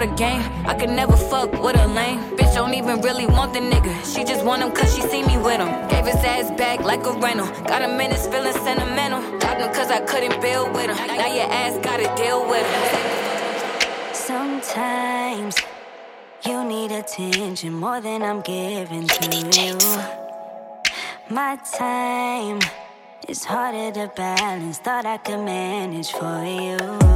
Know 0.00 0.06
the 0.06 0.14
game. 0.16 0.42
I 0.66 0.74
could 0.74 0.90
never 0.90 1.16
fuck 1.16 1.52
with 1.62 1.76
a 1.76 1.86
lame. 1.88 2.20
Bitch 2.36 2.54
don't 2.54 2.74
even 2.74 3.00
really 3.00 3.26
want 3.26 3.52
the 3.52 3.60
nigga. 3.60 3.94
She 4.04 4.24
just 4.24 4.44
want 4.44 4.62
him 4.62 4.70
cause 4.72 4.94
she 4.94 5.02
see 5.02 5.22
me 5.22 5.36
with 5.38 5.60
him. 5.60 5.88
Gave 5.88 6.06
his 6.06 6.16
ass 6.16 6.50
back 6.56 6.80
like 6.80 7.04
a 7.06 7.12
rental. 7.12 7.46
Got 7.64 7.82
him 7.82 8.00
in 8.00 8.10
his 8.10 8.26
feelings 8.26 8.56
sentimental. 8.56 9.20
Dropped 9.38 9.60
him 9.60 9.72
cause 9.72 9.90
I 9.90 10.00
couldn't 10.00 10.40
build 10.40 10.72
with 10.74 10.90
him. 10.90 10.96
Now 11.16 11.32
your 11.34 11.50
ass 11.50 11.78
gotta 11.82 12.08
deal 12.16 12.48
with 12.48 12.66
him. 12.74 14.14
Sometimes 14.14 15.56
you 16.44 16.64
need 16.64 16.92
attention 16.92 17.72
more 17.74 18.00
than 18.00 18.22
I'm 18.22 18.40
giving 18.42 19.06
to 19.06 19.36
you. 19.60 19.78
My 21.30 21.56
time 21.78 22.60
is 23.28 23.44
harder 23.44 23.92
to 23.92 24.12
balance. 24.14 24.78
Thought 24.78 25.06
I 25.06 25.18
could 25.18 25.40
manage 25.40 26.10
for 26.12 26.44
you. 26.44 27.15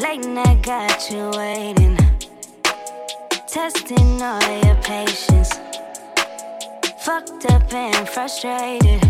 Late 0.00 0.24
night 0.24 0.62
got 0.62 1.10
you 1.10 1.30
waiting, 1.36 1.98
testing 3.46 4.22
all 4.22 4.40
your 4.64 4.74
patience. 4.76 5.50
Fucked 7.04 7.44
up 7.50 7.70
and 7.74 8.08
frustrated. 8.08 9.02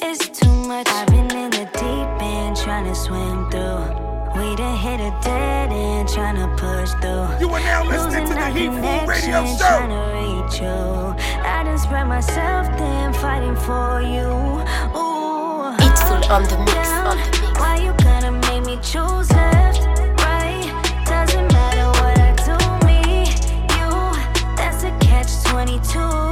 It's 0.00 0.28
too 0.28 0.48
much. 0.68 0.86
I've 0.86 1.08
been 1.08 1.28
in 1.34 1.50
the 1.50 1.68
deep 1.74 2.22
end 2.22 2.56
trying 2.56 2.84
to 2.84 2.94
swim 2.94 3.50
through. 3.50 3.82
We 4.36 4.54
done 4.54 4.76
hit 4.76 5.00
a 5.00 5.10
dead 5.24 5.72
end 5.72 6.08
trying 6.08 6.36
to 6.36 6.46
push 6.56 6.90
through. 7.02 7.40
You 7.40 7.52
are 7.52 7.60
now 7.60 7.82
listening 7.84 8.28
to 8.28 8.34
the 8.34 8.40
Heatfool 8.40 9.06
Radio 9.08 9.44
Show. 9.44 9.56
Trying 9.58 9.90
to 9.90 10.02
reach 10.18 10.60
you. 10.60 10.68
I 11.42 11.64
done 11.64 11.78
spread 11.78 12.06
myself 12.06 12.68
thin 12.78 13.12
fighting 13.14 13.56
for 13.56 14.02
you. 14.02 14.28
Ooh, 14.96 15.74
it's 15.84 16.02
full 16.02 16.24
on 16.30 16.44
the 16.44 16.58
mix. 16.58 16.88
On 16.90 17.16
the 17.16 17.24
mix. 17.24 17.58
Why 17.58 17.76
you 17.82 17.92
gonna 18.04 18.41
make 18.82 18.92
choose 18.92 19.30
left, 19.32 19.86
right? 20.20 21.04
Doesn't 21.06 21.52
matter 21.52 21.88
what 22.00 22.18
I 22.18 22.32
do, 22.44 22.86
me, 22.86 23.26
you. 23.76 24.56
That's 24.56 24.84
a 24.84 24.90
catch 25.00 25.44
22. 25.44 26.31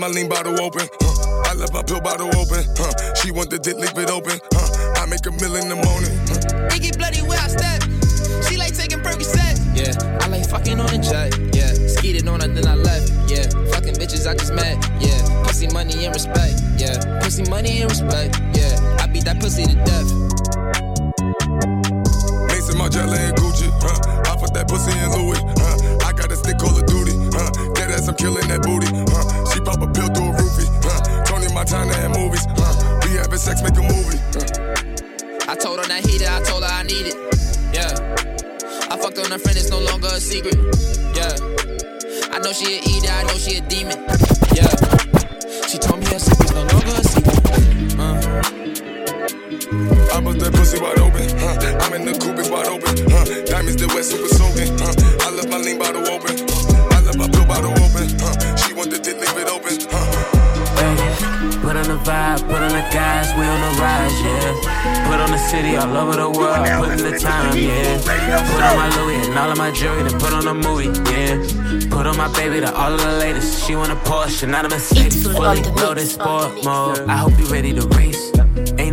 My 0.00 0.08
lean 0.08 0.28
bottle 0.28 0.60
open, 0.60 0.88
I 50.30 50.32
that 50.38 50.54
pussy 50.54 50.78
wide 50.78 50.98
open, 51.02 51.26
huh? 51.42 51.58
I'm 51.82 51.92
in 51.98 52.06
the 52.06 52.14
coupe, 52.14 52.38
it's 52.38 52.48
wide 52.48 52.70
open, 52.70 52.94
huh? 53.10 53.26
Diamonds 53.50 53.82
the 53.82 53.90
wet, 53.90 54.06
super 54.06 54.30
soaking, 54.30 54.78
huh? 54.78 54.94
I 55.26 55.34
left 55.34 55.50
my 55.50 55.58
lean 55.58 55.78
bottle 55.82 56.06
open, 56.06 56.38
huh? 56.38 56.94
I 56.94 57.02
left 57.02 57.18
my 57.18 57.26
pill 57.26 57.46
bottle 57.50 57.74
open, 57.74 58.06
huh? 58.14 58.38
She 58.54 58.70
want 58.70 58.94
the 58.94 59.02
dick, 59.02 59.18
leave 59.18 59.34
it 59.34 59.50
open, 59.50 59.74
huh? 59.90 60.06
Put 61.66 61.74
on 61.74 61.86
the 61.90 61.98
vibe, 62.06 62.46
put 62.46 62.62
on 62.62 62.70
the 62.70 62.86
gas, 62.94 63.34
we 63.34 63.42
on 63.42 63.58
the 63.58 63.72
rise, 63.82 64.14
yeah. 64.22 65.10
Put 65.10 65.18
on 65.18 65.30
the 65.34 65.42
city 65.50 65.74
all 65.74 65.90
over 65.98 66.14
the 66.14 66.30
world, 66.30 66.62
put 66.78 66.94
in 66.94 67.02
the 67.02 67.18
time, 67.18 67.58
yeah. 67.58 67.98
Put 67.98 68.62
on 68.62 68.76
my 68.78 68.88
Louis 69.02 69.26
and 69.26 69.34
all 69.34 69.50
of 69.50 69.58
my 69.58 69.70
jewelry, 69.74 70.06
then 70.06 70.14
put 70.20 70.32
on 70.32 70.46
a 70.46 70.54
movie, 70.54 70.94
yeah. 71.10 71.42
Put 71.90 72.06
on 72.06 72.16
my 72.16 72.30
baby 72.38 72.62
to 72.62 72.70
all 72.70 72.94
of 72.94 73.02
the 73.02 73.18
latest. 73.18 73.66
She 73.66 73.74
want 73.74 73.90
a 73.90 73.96
Porsche, 74.06 74.48
not 74.48 74.64
a 74.64 74.68
Mercedes. 74.68 75.26
Fully 75.26 75.62
loaded 75.74 76.06
sport 76.06 76.62
mode. 76.62 77.00
I 77.10 77.16
hope 77.18 77.36
you 77.36 77.46
ready 77.46 77.74
to 77.74 77.82
race. 77.98 78.29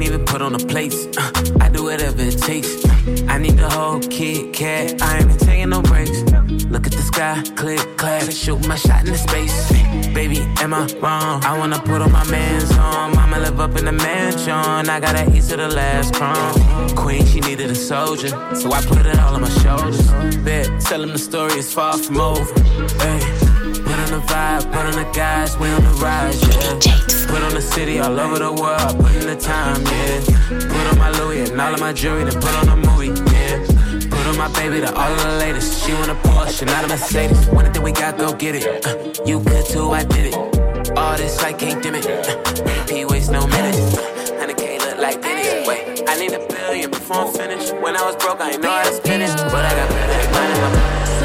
Even 0.02 0.26
put 0.26 0.42
on 0.42 0.54
the 0.54 0.60
plates. 0.60 1.08
Uh, 1.18 1.32
I 1.60 1.70
do 1.70 1.84
whatever 1.84 2.22
it 2.22 2.38
takes. 2.38 2.86
Uh, 2.86 3.26
I 3.28 3.38
need 3.38 3.58
the 3.58 3.70
whole 3.70 4.00
Kit 4.00 4.54
Kat. 4.54 5.02
I 5.02 5.18
ain't 5.18 5.28
been 5.28 5.38
taking 5.38 5.70
no 5.70 5.82
breaks. 5.82 6.22
Look 6.70 6.86
at 6.86 6.94
the 6.94 7.02
sky, 7.02 7.42
click, 7.56 7.80
clap, 7.98 8.30
shoot 8.32 8.68
my 8.68 8.76
shot 8.76 9.06
in 9.06 9.12
the 9.12 9.18
space. 9.18 9.72
Baby, 10.14 10.40
am 10.62 10.74
I 10.74 10.86
wrong? 11.02 11.44
I 11.44 11.58
wanna 11.58 11.80
put 11.80 12.02
on 12.02 12.12
my 12.12 12.24
man's 12.30 12.72
on. 12.78 13.16
Mama 13.16 13.40
live 13.40 13.60
up 13.60 13.76
in 13.78 13.86
the 13.86 13.92
mansion. 13.92 14.90
I 14.90 15.00
gotta 15.00 15.32
east 15.36 15.50
to 15.52 15.58
the 15.58 15.70
last 15.70 16.14
crumb. 16.14 16.96
Queen, 16.96 17.26
she 17.26 17.40
needed 17.40 17.72
a 17.72 17.76
soldier, 17.76 18.30
so 18.56 18.72
I 18.72 18.82
put 18.82 19.06
it 19.06 19.18
all 19.20 19.36
on 19.36 19.42
my 19.42 19.50
shoulders. 19.50 20.12
Bet, 20.44 20.68
tell 20.82 21.02
him 21.02 21.10
the 21.10 21.20
story 21.20 21.54
is 21.54 21.74
far 21.74 21.98
from 21.98 22.20
over. 22.20 22.54
Hey. 23.02 23.47
Put 24.08 24.14
on 24.14 24.22
the 24.22 24.28
vibe, 24.28 24.72
put 24.72 24.86
on 24.86 24.92
the 24.94 25.12
guys, 25.12 25.58
we 25.58 25.68
on 25.68 25.84
the 25.84 25.90
rise, 26.00 26.42
yeah. 26.42 27.28
Put 27.28 27.44
on 27.44 27.54
the 27.54 27.62
city 27.62 28.00
all 28.00 28.18
over 28.18 28.40
the 28.40 28.54
world, 28.54 28.98
put 29.04 29.14
in 29.18 29.28
the 29.28 29.36
time, 29.36 29.84
yeah. 29.84 30.24
Put 30.48 30.88
on 30.88 30.98
my 30.98 31.12
Louis 31.20 31.50
and 31.50 31.60
all 31.60 31.74
of 31.74 31.82
my 31.82 31.92
jewelry, 31.92 32.24
then 32.24 32.40
put 32.40 32.56
on 32.56 32.70
a 32.70 32.78
movie, 32.78 33.08
yeah. 33.34 33.60
Put 34.08 34.28
on 34.28 34.38
my 34.38 34.48
baby 34.54 34.80
to 34.80 34.96
all 34.96 35.12
of 35.12 35.22
the 35.24 35.38
latest. 35.40 35.86
She 35.86 35.92
want 35.92 36.10
a 36.10 36.16
Porsche, 36.24 36.66
not 36.66 36.86
a 36.86 36.88
Mercedes. 36.88 37.48
One 37.48 37.70
thing 37.74 37.84
we 37.84 37.92
got, 37.92 38.18
go 38.18 38.34
get 38.34 38.56
it. 38.56 38.86
Uh, 38.86 39.26
you 39.26 39.42
could 39.42 39.66
too, 39.66 39.92
I 39.92 40.06
did 40.06 40.34
it. 40.34 40.36
All 40.96 41.18
this 41.18 41.44
I 41.44 41.52
can't 41.52 41.84
dim 41.84 41.96
it. 41.96 42.08
Uh, 42.08 42.86
P 42.88 43.04
waste 43.04 43.30
no 43.30 43.46
minutes. 43.46 43.98
Uh, 43.98 44.38
and 44.40 44.50
it 44.50 44.56
can't 44.56 44.82
look 44.86 45.00
like 45.00 45.22
Dennis. 45.22 45.68
Wait, 45.68 46.08
I 46.08 46.18
need 46.18 46.32
a 46.32 46.48
billion 46.48 46.92
before 46.92 47.28
I'm 47.28 47.34
finished. 47.34 47.76
When 47.76 47.98
I 47.98 48.06
was 48.06 48.16
broke, 48.16 48.40
I 48.40 48.52
ain't 48.52 48.62
know 48.62 48.72
how 48.72 48.88
to 48.88 48.96
spend 48.96 49.24
it, 49.24 49.36
but 49.52 49.66
I 49.66 49.76
got 49.76 49.90
better 49.90 50.32
money 50.32 50.54
my 50.62 50.76
mind. 50.80 51.17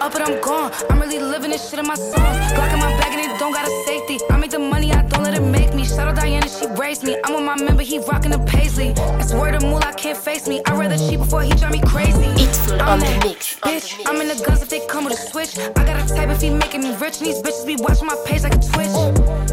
Up 0.00 0.14
it, 0.14 0.22
I'm 0.22 0.40
gone. 0.40 0.72
I'm 0.88 1.00
really 1.00 1.18
living 1.18 1.50
this 1.50 1.68
shit 1.68 1.78
in 1.78 1.86
my 1.86 1.94
songs. 1.94 2.40
Glock 2.56 2.72
in 2.72 2.78
my 2.78 2.90
bag 2.98 3.12
and 3.12 3.30
it 3.30 3.38
don't 3.38 3.52
got 3.52 3.66
a 3.66 3.84
safety. 3.86 4.18
I 4.30 4.36
make 4.36 4.50
the 4.50 4.58
money, 4.58 4.92
I 4.92 5.02
don't 5.02 5.22
let 5.22 5.34
it 5.34 5.42
make 5.42 5.74
me. 5.74 5.84
Shout 5.84 6.08
out 6.08 6.16
Diana, 6.16 6.48
she 6.48 6.66
raised 6.80 7.04
me. 7.04 7.16
I'm 7.24 7.34
with 7.34 7.44
my 7.44 7.56
member, 7.56 7.82
he 7.82 7.98
rockin' 7.98 8.30
the 8.30 8.38
paisley. 8.38 8.94
It's 9.20 9.32
word 9.32 9.54
of 9.54 9.62
moolah, 9.62 9.86
I 9.86 9.92
can't 9.92 10.16
face 10.16 10.48
me. 10.48 10.62
I'd 10.66 10.78
rather 10.78 10.96
cheat 10.96 11.18
before 11.18 11.42
he 11.42 11.52
drive 11.52 11.72
me 11.72 11.80
crazy. 11.80 12.24
It's 12.42 12.70
I'm 12.72 12.88
on 12.88 12.98
the 13.00 13.06
that 13.06 13.24
mix. 13.24 13.60
Bitch, 13.60 14.00
I'm 14.06 14.20
in 14.20 14.28
the 14.28 14.42
guns 14.44 14.62
if 14.62 14.68
they 14.68 14.86
come 14.86 15.04
with 15.04 15.14
a 15.14 15.16
switch. 15.16 15.58
I 15.58 15.84
got 15.84 15.96
a 16.02 16.14
type 16.14 16.30
if 16.30 16.40
he 16.40 16.50
making 16.50 16.82
me 16.82 16.94
rich. 16.96 17.18
And 17.18 17.26
these 17.26 17.42
bitches 17.42 17.66
be 17.66 17.76
watching 17.76 18.06
my 18.06 18.16
page 18.24 18.42
like 18.42 18.54
a 18.54 18.62
twitch. 18.72 18.94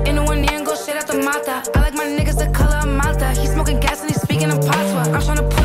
In 0.08 0.16
the 0.16 0.24
one 0.24 0.44
ear 0.44 0.54
and 0.54 0.66
go 0.66 0.76
straight 0.76 0.98
out 0.98 1.08
the 1.08 1.20
mata. 1.20 1.64
I 1.76 1.80
like 1.82 1.94
my 1.94 2.06
niggas 2.06 2.38
the 2.40 2.50
color 2.52 2.78
of 2.78 2.88
Malta. 2.88 3.32
He 3.40 3.48
smoking 3.48 3.80
gas 3.80 4.02
and 4.02 4.12
he 4.12 4.16
speaking 4.16 4.50
in 4.50 4.60
patois. 4.60 5.12
I'm 5.12 5.22
tryna 5.22 5.50
put 5.50 5.57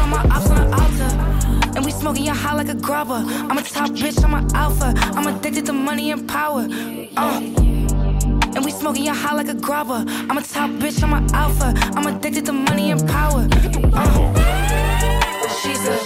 smoking 2.02 2.25
your 2.25 2.35
high 2.35 2.56
like 2.56 2.68
a 2.68 2.75
grubber. 2.75 3.23
I'm 3.49 3.56
a 3.59 3.62
top 3.62 3.90
bitch, 3.90 4.25
I'm 4.25 4.35
an 4.35 4.52
alpha. 4.56 4.92
I'm 5.16 5.25
addicted 5.28 5.64
to 5.66 5.73
money 5.73 6.11
and 6.11 6.28
power. 6.28 6.66
Uh. 7.16 7.38
And 8.56 8.64
we 8.64 8.73
smoking 8.73 9.04
your 9.04 9.14
high 9.14 9.37
like 9.37 9.49
a 9.49 9.54
grubber. 9.54 10.04
I'm 10.09 10.37
a 10.37 10.42
top 10.42 10.71
bitch, 10.80 11.00
I'm 11.04 11.12
an 11.12 11.32
alpha. 11.32 11.73
I'm 11.97 12.06
addicted 12.12 12.44
to 12.47 12.52
money 12.52 12.90
and 12.90 13.09
power. 13.09 13.47
Uh. 13.94 14.35
She's 15.61 15.87
a 15.87 15.97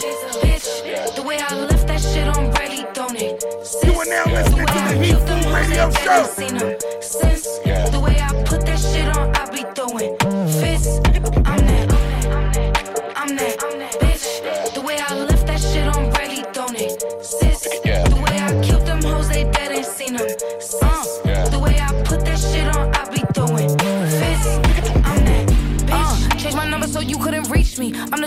bitch. 0.43 1.17
The 1.17 1.23
way 1.23 1.39
I 1.39 1.55
lift 1.71 1.87
that 1.87 2.01
shit 2.03 2.29
on 2.29 2.51
Brady, 2.53 2.85
don't 2.93 3.17
it? 3.17 3.41
Sis, 3.65 3.85
You 3.85 3.93
are 3.99 4.05
now 4.05 4.25
listening 4.27 4.67
to 4.67 4.75
the 4.75 5.03
Heat 5.03 5.27
them 5.27 5.43
Food 5.45 5.55
Radio 5.55 5.91
Show. 5.93 6.27
barely 6.37 7.66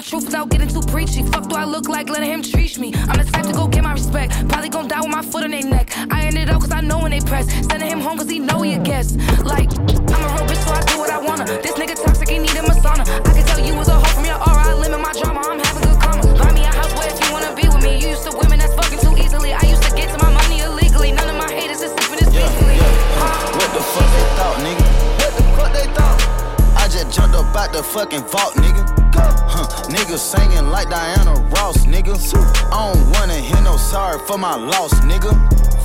truth 0.09 0.25
without 0.25 0.49
getting 0.49 0.67
too 0.67 0.81
preachy. 0.81 1.21
Fuck 1.21 1.49
do 1.49 1.55
I 1.55 1.65
look 1.65 1.87
like 1.87 2.09
letting 2.09 2.31
him 2.31 2.41
treat 2.41 2.79
me? 2.79 2.91
I'm 3.09 3.17
the 3.21 3.29
type 3.31 3.45
to 3.45 3.53
go 3.53 3.67
get 3.67 3.83
my 3.83 3.93
respect. 3.93 4.33
Probably 4.49 4.69
gon' 4.69 4.87
die 4.87 5.01
with 5.01 5.11
my 5.11 5.21
foot 5.21 5.43
in 5.43 5.51
their 5.51 5.61
neck. 5.61 5.93
I 6.11 6.25
ended 6.25 6.49
up 6.49 6.61
cause 6.61 6.71
I 6.71 6.81
know 6.81 6.97
when 6.97 7.11
they 7.11 7.19
press. 7.19 7.45
Sending 7.69 7.87
him 7.87 7.99
home 7.99 8.17
cause 8.17 8.29
he 8.29 8.39
know 8.39 8.61
he 8.63 8.73
a 8.73 8.79
guest. 8.79 9.17
Like, 9.45 9.69
I'm 9.69 10.23
a 10.25 10.29
real 10.33 10.49
bitch 10.49 10.65
so 10.65 10.73
I 10.73 10.81
do 10.89 10.97
what 10.97 11.11
I 11.11 11.19
wanna. 11.19 11.45
This 11.45 11.73
nigga 11.73 11.93
toxic, 12.03 12.27
he 12.29 12.39
need 12.39 12.49
a 12.57 12.63
sauna. 12.81 13.05
I 13.05 13.33
can 13.37 13.45
tell 13.45 13.59
you 13.59 13.75
was 13.75 13.87
a 13.87 13.93
hoe 13.93 14.13
from 14.17 14.25
your 14.25 14.39
aura. 14.41 14.65
I 14.65 14.73
limit 14.73 14.99
my 14.99 15.13
drama, 15.13 15.41
I'm 15.45 15.59
having 15.59 15.83
good 15.85 16.01
karma. 16.01 16.25
Buy 16.41 16.51
me 16.53 16.63
a 16.63 16.73
house 16.73 16.93
where 16.97 17.09
if 17.13 17.19
you 17.21 17.31
wanna 17.31 17.53
be 17.53 17.69
with 17.69 17.83
me. 17.83 18.01
You 18.01 18.09
used 18.09 18.25
to 18.25 18.35
women 18.35 18.57
that's 18.57 18.73
fucking 18.73 18.99
too 19.05 19.13
easily. 19.13 19.53
I 19.53 19.61
used 19.61 19.83
to 19.83 19.93
get 19.95 20.09
to 20.09 20.17
my 20.17 20.33
money 20.33 20.61
illegally. 20.61 21.11
None 21.11 21.29
of 21.29 21.37
my 21.37 21.53
haters 21.53 21.81
is 21.85 21.93
sleeping 21.93 22.25
this 22.25 22.33
peacefully. 22.33 22.81
What 23.61 23.69
the 23.77 23.83
fuck 23.93 24.09
they 24.09 24.25
thought, 24.41 24.57
nigga? 24.65 24.85
What 25.21 25.31
the 25.37 25.43
fuck 25.53 25.69
they 25.77 25.87
thought? 25.93 26.17
I 26.81 26.89
just 26.89 27.13
jumped 27.13 27.35
up 27.37 27.53
out 27.53 27.73
the 27.73 27.83
fucking 27.83 28.25
vault, 28.25 28.55
nigga. 28.55 28.88
Huh, 29.89 29.95
niggas 29.95 30.19
singing 30.19 30.69
like 30.69 30.89
Diana 30.89 31.33
Ross, 31.55 31.85
nigga. 31.85 32.15
I 32.71 32.93
don't 32.93 33.11
wanna 33.11 33.35
hear 33.35 33.61
no 33.61 33.77
sorry 33.77 34.19
for 34.27 34.37
my 34.37 34.55
loss, 34.55 34.93
nigga. 35.01 35.33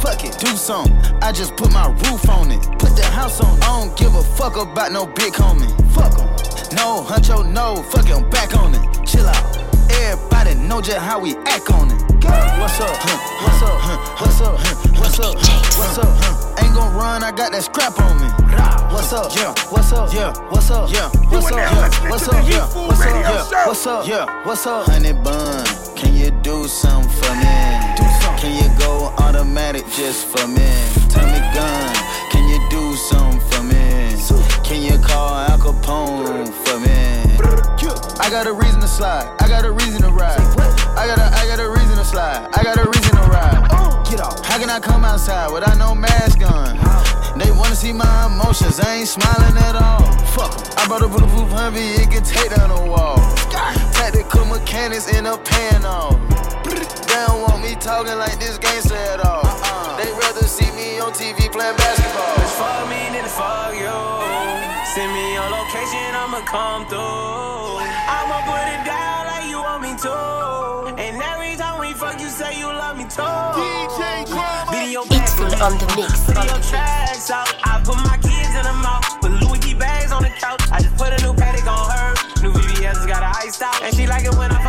Fuck 0.02 0.24
it, 0.24 0.38
do 0.38 0.56
something. 0.56 0.94
I 1.22 1.32
just 1.32 1.56
put 1.56 1.72
my 1.72 1.88
roof 1.88 2.28
on 2.28 2.50
it. 2.50 2.60
Put 2.78 2.96
the 2.96 3.06
house 3.06 3.40
on. 3.40 3.60
I 3.62 3.80
don't 3.80 3.96
give 3.96 4.14
a 4.14 4.22
fuck 4.22 4.56
about 4.56 4.92
no 4.92 5.06
big 5.06 5.32
homie. 5.34 5.70
Fuck 5.92 6.18
'em. 6.18 6.28
No, 6.76 7.02
huncho, 7.02 7.44
no. 7.50 7.82
Fuck 7.90 8.10
I'm 8.10 8.28
back 8.30 8.56
on 8.56 8.74
it. 8.74 9.06
Chill 9.06 9.26
out. 9.26 9.56
Everybody 9.90 10.54
know 10.54 10.80
just 10.80 10.98
how 10.98 11.18
we 11.18 11.36
act 11.46 11.70
on 11.70 11.90
it. 11.90 12.03
What's 12.24 12.80
up? 12.80 12.96
What's 13.44 13.62
up? 13.62 13.80
What's 14.18 14.40
up? 14.40 14.58
What's 14.98 15.20
up? 15.20 15.36
What's 15.76 15.98
up? 15.98 16.62
Ain't 16.62 16.74
gon' 16.74 16.94
run, 16.94 17.22
I 17.22 17.30
got 17.30 17.52
that 17.52 17.62
scrap 17.62 18.00
on 18.00 18.16
me. 18.16 18.28
What's 18.92 19.12
up? 19.12 19.30
Yeah. 19.36 19.52
What's 19.68 19.92
up? 19.92 20.12
Yeah. 20.14 20.32
What's 20.48 20.70
up? 20.70 20.90
Yeah. 20.90 21.10
What's 21.28 21.52
up? 21.52 21.68
Yeah. 21.68 22.08
What's 22.08 22.28
up? 22.28 22.48
Yeah. 22.48 22.64
What's 22.86 23.06
up? 23.06 23.20
Yeah. 23.52 23.66
What's 23.66 23.86
up? 23.86 24.08
Yeah. 24.08 24.46
What's 24.46 24.66
up? 24.66 24.86
Honey 24.86 25.12
bun, 25.12 25.66
can 25.96 26.16
you 26.16 26.30
do 26.40 26.66
something 26.66 27.10
for 27.20 27.34
me? 27.36 27.44
Can 28.40 28.56
you 28.56 28.68
go 28.78 29.12
automatic 29.18 29.84
just 29.88 30.26
for 30.26 30.46
me? 30.48 30.64
Tommy 31.10 31.40
gun, 31.52 31.94
can 32.30 32.48
you 32.48 32.58
do 32.70 32.96
something 32.96 33.40
for 33.50 33.62
me? 33.62 34.16
Can 34.64 34.80
you 34.80 34.98
call 34.98 35.34
Al 35.34 35.58
Capone 35.58 36.48
for 36.64 36.80
me? 36.80 36.94
I 38.20 38.30
got 38.30 38.46
a 38.46 38.52
reason 38.52 38.80
to 38.80 38.88
slide. 38.88 39.28
I 39.40 39.48
got 39.48 39.66
a 39.66 39.70
reason 39.70 40.00
to 40.02 40.08
ride. 40.08 40.40
I 40.96 41.06
got 41.06 41.18
a, 41.18 41.24
I 41.36 41.46
got 41.46 41.60
a 41.60 41.68
reason 41.68 41.83
slide. 42.14 42.46
I 42.54 42.62
got 42.62 42.78
a 42.78 42.86
reason 42.86 43.14
to 43.18 43.24
ride. 43.26 43.60
Get 44.08 44.20
off. 44.22 44.38
I 44.46 44.58
can 44.60 44.70
I 44.70 44.78
come 44.78 45.04
outside 45.04 45.50
without 45.52 45.76
no 45.76 45.94
mask 45.94 46.38
on? 46.46 46.78
They 47.38 47.50
wanna 47.50 47.74
see 47.74 47.92
my 47.92 48.14
emotions, 48.30 48.78
I 48.78 49.02
ain't 49.02 49.08
smiling 49.08 49.56
at 49.68 49.74
all. 49.74 50.06
Fuck. 50.34 50.54
I 50.78 50.86
brought 50.86 51.02
a 51.02 51.08
bulletproof 51.08 51.50
Humvee, 51.50 51.98
it 52.02 52.08
can 52.12 52.22
take 52.22 52.50
down 52.54 52.70
the 52.70 52.82
wall. 52.90 53.18
Tactical 53.98 54.44
mechanics 54.46 55.10
in 55.10 55.26
a 55.26 55.36
pan 55.36 55.84
on. 55.84 56.14
They 57.10 57.20
don't 57.26 57.42
want 57.46 57.60
me 57.66 57.74
talking 57.74 58.18
like 58.24 58.38
this 58.38 58.58
gangster 58.58 58.94
at 58.94 59.20
all. 59.26 59.42
Uh-uh. 59.42 59.98
They 59.98 60.10
rather 60.22 60.46
see 60.46 60.70
me 60.78 61.00
on 61.00 61.10
TV 61.12 61.50
playing 61.50 61.76
basketball. 61.76 62.34
It's 62.44 62.54
for 62.60 62.78
me, 62.90 63.02
it's 63.18 63.34
for 63.34 63.66
you. 63.82 63.98
Send 64.94 65.10
me 65.10 65.24
your 65.34 65.48
location, 65.58 66.10
I'ma 66.22 66.40
come 66.46 66.86
through. 66.86 67.82
I'ma 68.16 68.38
put 68.46 68.66
it 68.70 68.82
down 68.86 68.94
like 68.94 69.02
you 69.02 69.02
want 69.02 69.13
me 69.94 70.00
to. 70.02 70.94
And 70.98 71.22
every 71.22 71.56
time 71.56 71.80
we 71.80 71.92
fuck, 71.92 72.20
you 72.20 72.28
say 72.28 72.58
you 72.58 72.66
love 72.66 72.96
me 72.96 73.04
too. 73.04 73.22
DJ 73.22 74.26
Video 74.70 75.02
It's 75.10 75.34
full 75.34 75.54
on 75.62 75.78
the 75.78 75.86
mix. 75.96 76.26
Video 76.26 76.58
tracks 76.62 77.30
out. 77.30 77.48
I 77.64 77.80
put 77.84 77.96
my 77.96 78.18
kids 78.18 78.54
in 78.54 78.64
the 78.64 78.74
mouth. 78.82 79.20
Put 79.20 79.32
Louis 79.42 79.58
V 79.60 79.74
bags 79.74 80.12
on 80.12 80.22
the 80.22 80.30
couch. 80.30 80.62
I 80.72 80.80
just 80.80 80.96
put 80.96 81.12
a 81.12 81.22
new 81.22 81.34
Patek 81.34 81.66
on 81.66 81.90
her. 81.90 82.14
New 82.42 82.52
VVS 82.52 83.06
got 83.06 83.22
her 83.22 83.32
iced 83.44 83.62
out. 83.62 83.82
And 83.82 83.94
she 83.94 84.06
like 84.06 84.24
it 84.24 84.34
when 84.34 84.50
I 84.50 84.63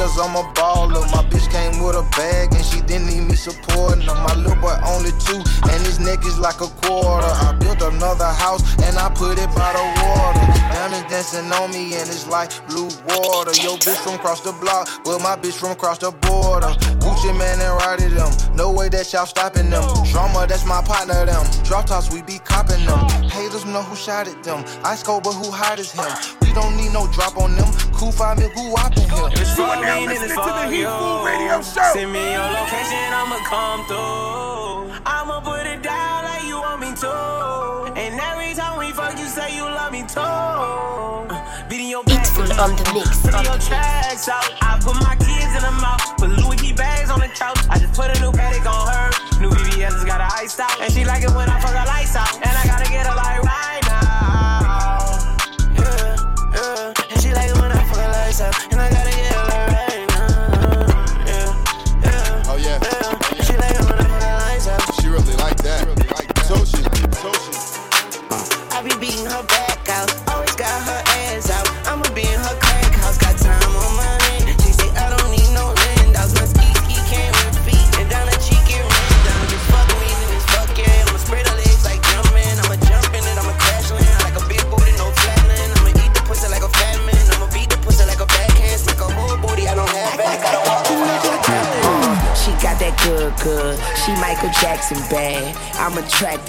cause 0.00 0.16
I'm 0.18 0.34
a 0.34 0.42
baller. 0.56 1.04
My 1.12 1.22
bitch 1.28 1.44
came 1.52 1.84
with 1.84 1.94
a 1.94 2.04
bag 2.16 2.54
and 2.56 2.64
she 2.64 2.80
didn't 2.80 3.08
need 3.08 3.28
me 3.28 3.36
supporting 3.36 4.00
her. 4.08 4.14
My 4.14 4.34
little 4.34 4.56
boy 4.56 4.72
only 4.88 5.12
two 5.20 5.44
and 5.68 5.80
his 5.84 6.00
neck 6.00 6.24
is 6.24 6.38
like 6.38 6.60
a 6.64 6.70
quarter. 6.80 7.28
I 7.28 7.52
built 7.60 7.82
another 7.82 8.32
house 8.32 8.64
and 8.80 8.96
I 8.96 9.12
put 9.12 9.36
it 9.36 9.50
by 9.52 9.70
the 9.76 9.84
water. 10.00 10.44
Diamonds 10.72 11.10
dancing 11.12 11.52
on 11.52 11.70
me 11.70 11.92
and 12.00 12.08
it's 12.08 12.26
like 12.26 12.48
blue 12.68 12.88
water. 13.12 13.52
Yo, 13.60 13.76
bitch 13.76 14.00
from 14.00 14.14
across 14.14 14.40
the 14.40 14.52
block, 14.52 14.88
but 15.04 15.20
my 15.20 15.36
bitch 15.36 15.60
from 15.60 15.72
across 15.72 15.98
the 15.98 16.10
border. 16.10 16.72
Gucci 17.04 17.36
man 17.36 17.60
and 17.60 17.74
riding 17.84 18.14
them. 18.14 18.32
No 18.56 18.72
way 18.72 18.88
that 18.88 19.12
y'all 19.12 19.26
stopping 19.26 19.68
them. 19.68 19.84
Drama, 20.10 20.46
that's 20.48 20.64
my 20.64 20.80
partner, 20.80 21.26
them. 21.26 21.44
Drop 21.62 21.84
tops, 21.86 22.10
we 22.10 22.22
be 22.22 22.38
copping 22.38 22.84
them. 22.86 23.00
Haters 23.28 23.66
know 23.66 23.82
who 23.82 23.94
shot 23.94 24.28
at 24.28 24.42
them. 24.44 24.64
Ice 24.82 25.02
cold, 25.02 25.24
but 25.24 25.32
who 25.32 25.50
hot 25.50 25.78
as 25.78 25.92
him. 25.92 26.08
We 26.40 26.52
don't 26.54 26.76
need 26.76 26.92
no 26.92 27.06
drop 27.12 27.36
on 27.36 27.54
them. 27.54 27.68
Cool 27.92 28.12
five 28.12 28.38
mil, 28.38 28.48
who 28.50 28.72
whopping 28.72 29.08
him. 29.08 29.28
It's 29.32 29.54
for 29.90 30.00
me, 30.00 30.06
then 30.06 30.22
it's 30.24 30.34
for 30.34 30.64
you. 30.70 31.62
Send 31.62 32.12
me 32.12 32.32
your 32.32 32.48
location, 32.58 33.10
I'ma 33.10 33.38
come 33.44 33.84
through. 33.86 34.94
I'ma 35.06 35.40
put 35.40 35.66
it 35.66 35.82
down 35.82 36.24
like 36.24 36.44
you 36.44 36.56
want 36.56 36.80
me 36.80 36.94
to. 37.02 37.92
And 37.96 38.20
every 38.20 38.54
time 38.54 38.78
we 38.78 38.92
fuck, 38.92 39.18
you 39.18 39.26
say 39.26 39.56
you 39.56 39.64
love 39.64 39.92
me 39.92 40.02
too. 40.06 41.26
Video 41.68 42.02
It's 42.06 42.30
full 42.30 42.50
on 42.60 42.76
the 42.76 42.84
mix. 42.94 43.18
Video 43.22 43.56
tracks 43.58 44.28
out. 44.28 44.44
I 44.62 44.78
put 44.82 44.96
my 45.02 45.14
kids 45.16 45.54
in 45.54 45.62
the 45.62 45.74
mouth. 45.80 46.02
Put 46.18 46.30
Louis 46.30 46.56
V 46.56 46.72
bags 46.72 47.10
on 47.10 47.20
the 47.20 47.28
couch. 47.28 47.58
I 47.68 47.78
just 47.78 47.94
put 47.94 48.10
a 48.10 48.20
new 48.20 48.32
Patek 48.32 48.66
on 48.66 48.86
her. 48.90 49.10
New 49.40 49.50
VVS 49.50 50.04
got 50.06 50.20
her 50.20 50.28
iced 50.38 50.60
out. 50.60 50.80
And 50.80 50.92
she 50.92 51.04
like 51.04 51.22
it 51.22 51.30
when 51.30 51.48
I 51.48 51.60
fuck 51.60 51.79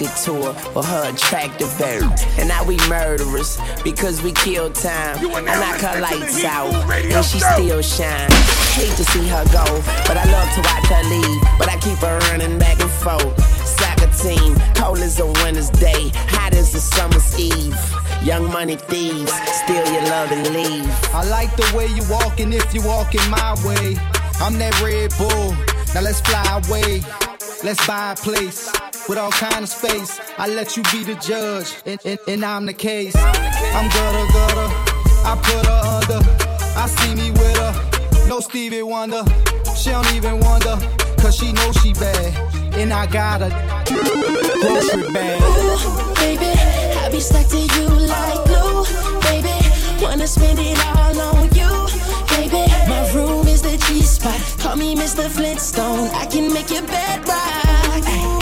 attracted 0.02 0.24
to 0.24 0.42
her 0.42 0.52
for 0.72 0.82
her 0.82 1.10
attractive 1.10 1.68
verb. 1.74 2.12
And 2.38 2.48
now 2.48 2.64
we 2.64 2.76
murderers 2.88 3.58
because 3.84 4.22
we 4.22 4.32
kill 4.32 4.70
time. 4.72 5.18
I 5.18 5.40
knock 5.42 5.80
her 5.80 6.00
lights 6.00 6.44
out 6.44 6.72
and 6.90 7.24
she 7.24 7.40
still 7.40 7.82
shine. 7.82 8.30
Hate 8.72 8.96
to 8.96 9.04
see 9.04 9.26
her 9.28 9.44
go, 9.52 9.64
but 10.06 10.16
I 10.16 10.24
love 10.30 10.48
to 10.54 10.60
watch 10.60 10.86
her 10.86 11.04
leave. 11.08 11.42
But 11.58 11.68
I 11.68 11.78
keep 11.78 11.98
her 11.98 12.18
running 12.30 12.58
back 12.58 12.80
and 12.80 12.90
forth. 12.90 13.38
Soccer 13.66 14.10
team, 14.22 14.56
cold 14.74 14.98
as 14.98 15.18
a 15.20 15.26
winter's 15.26 15.70
day, 15.70 16.10
hot 16.14 16.54
as 16.54 16.74
a 16.74 16.80
summer's 16.80 17.38
eve. 17.38 17.76
Young 18.22 18.50
money 18.52 18.76
thieves, 18.76 19.32
steal 19.64 19.84
your 19.92 20.02
love 20.04 20.30
and 20.30 20.54
leave. 20.54 20.88
I 21.12 21.24
like 21.28 21.54
the 21.56 21.70
way 21.76 21.86
you 21.86 22.02
walking 22.08 22.52
if 22.52 22.72
you 22.74 22.82
walking 22.82 23.28
my 23.30 23.54
way. 23.64 23.96
I'm 24.40 24.58
that 24.58 24.80
Red 24.82 25.12
Bull. 25.18 25.52
Now 25.94 26.00
let's 26.00 26.20
fly 26.20 26.62
away. 26.64 27.02
Let's 27.62 27.86
buy 27.86 28.12
a 28.12 28.16
place 28.16 28.71
with 29.08 29.18
all 29.18 29.30
kind 29.30 29.62
of 29.62 29.68
space. 29.68 30.20
I 30.38 30.48
let 30.48 30.76
you 30.76 30.82
be 30.84 31.04
the 31.04 31.14
judge, 31.16 31.74
and, 31.86 31.98
and, 32.04 32.18
and 32.28 32.44
I'm 32.44 32.66
the 32.66 32.72
case. 32.72 33.14
I'm 33.16 33.88
gutter 33.88 34.32
gutter. 34.32 34.68
I 35.24 35.36
put 35.42 35.66
her 35.66 35.80
under. 35.96 36.20
I 36.76 36.86
see 36.86 37.14
me 37.14 37.30
with 37.30 37.56
her. 37.56 38.28
No 38.28 38.40
Stevie 38.40 38.82
Wonder. 38.82 39.24
She 39.76 39.90
don't 39.90 40.12
even 40.14 40.40
wonder. 40.40 40.76
Cause 41.18 41.36
she 41.36 41.52
knows 41.52 41.76
she 41.82 41.92
bad. 41.94 42.34
And 42.74 42.92
I 42.92 43.06
got 43.06 43.42
a 43.42 43.50
grocery 44.60 45.12
bag. 45.12 45.40
Ooh, 45.42 46.14
baby, 46.16 46.50
I 46.98 47.08
be 47.10 47.20
stuck 47.20 47.46
to 47.48 47.58
you 47.58 47.88
like 47.88 48.44
glue, 48.46 48.84
baby. 49.22 49.54
Wanna 50.02 50.26
spend 50.26 50.58
it 50.58 50.78
all 50.96 51.20
on 51.20 51.44
you, 51.54 51.70
baby. 52.34 52.66
My 52.88 53.10
room 53.14 53.46
is 53.46 53.62
the 53.62 53.76
G 53.86 54.02
spot. 54.02 54.40
Call 54.58 54.76
me 54.76 54.96
Mr. 54.96 55.28
Flintstone. 55.28 56.08
I 56.14 56.26
can 56.26 56.52
make 56.52 56.70
your 56.70 56.82
bed 56.82 57.20
rock. 57.28 57.62
I, 57.94 58.41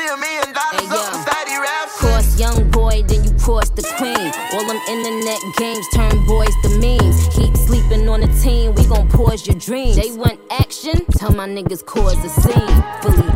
me 0.00 0.08
a 0.08 0.16
million 0.16 0.52
dollars 0.52 0.80
Hey, 0.80 0.96
up 0.96 1.12
beside 1.12 1.48
raps. 1.60 1.98
Cross 1.98 2.40
young 2.40 2.70
boy, 2.70 3.02
then 3.06 3.24
you 3.24 3.32
cross 3.38 3.68
the 3.70 3.82
queen. 3.98 4.32
All 4.52 4.64
them 4.66 4.80
internet 4.88 5.40
games 5.58 5.86
turn 5.94 6.26
boys 6.26 6.54
to 6.62 6.68
memes. 6.80 7.28
Keep 7.36 7.56
sleeping 7.56 8.08
on 8.08 8.20
the 8.20 8.32
team, 8.42 8.74
we 8.74 8.84
gon' 8.86 9.08
pause 9.08 9.46
your 9.46 9.56
dreams. 9.56 9.96
They 9.96 10.12
want 10.16 10.40
action, 10.50 11.04
tell 11.18 11.32
my 11.32 11.48
niggas 11.48 11.84
cause 11.84 12.16
a 12.24 12.28
scene. 12.28 12.76
Fully 13.02 13.28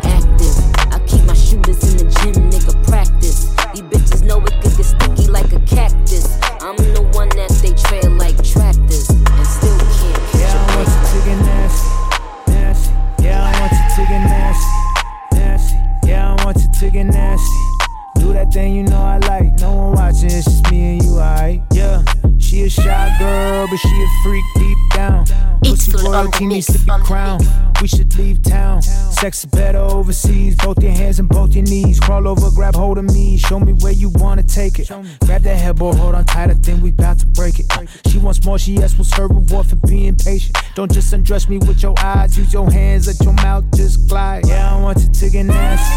Royalty 26.35 26.53
needs 26.53 26.67
to 26.67 26.79
be 26.79 26.91
crowned. 27.05 27.47
We 27.81 27.87
should 27.87 28.13
leave 28.17 28.41
town. 28.43 28.81
Sex 28.81 29.45
is 29.45 29.45
better 29.45 29.77
overseas. 29.77 30.57
Both 30.57 30.83
your 30.83 30.91
hands 30.91 31.19
and 31.19 31.29
both 31.29 31.55
your 31.55 31.63
knees. 31.63 31.97
Crawl 31.97 32.27
over, 32.27 32.51
grab 32.51 32.75
hold 32.75 32.97
of 32.97 33.05
me. 33.05 33.37
Show 33.37 33.57
me 33.57 33.71
where 33.73 33.93
you 33.93 34.09
wanna 34.15 34.43
take 34.43 34.77
it. 34.79 34.89
Grab 35.21 35.43
that 35.43 35.55
headboard, 35.55 35.95
hold 35.95 36.13
on 36.13 36.25
tight. 36.25 36.49
I 36.49 36.55
think 36.55 36.83
we 36.83 36.91
bout 36.91 37.19
to 37.19 37.27
break 37.27 37.59
it. 37.59 37.65
She 38.07 38.17
wants 38.17 38.43
more. 38.43 38.59
She 38.59 38.77
asks 38.83 38.97
what's 38.97 39.15
her 39.15 39.27
reward 39.27 39.67
for 39.67 39.77
being 39.87 40.15
patient. 40.15 40.57
Don't 40.75 40.91
just 40.91 41.13
undress 41.13 41.47
me 41.47 41.57
with 41.59 41.81
your 41.81 41.95
eyes. 41.99 42.37
Use 42.37 42.51
your 42.51 42.69
hands, 42.69 43.07
let 43.07 43.21
your 43.21 43.33
mouth 43.33 43.63
just 43.73 44.09
glide. 44.09 44.45
Yeah, 44.45 44.75
I 44.75 44.81
want 44.81 44.99
you 44.99 45.09
to 45.09 45.29
get 45.29 45.43
nasty, 45.43 45.95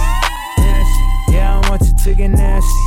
nasty. 0.62 1.33
Yeah, 1.33 1.61
I 1.61 1.68
want 1.68 1.83
you 1.83 1.94
to 2.05 2.14
get 2.14 2.29
nasty, 2.29 2.85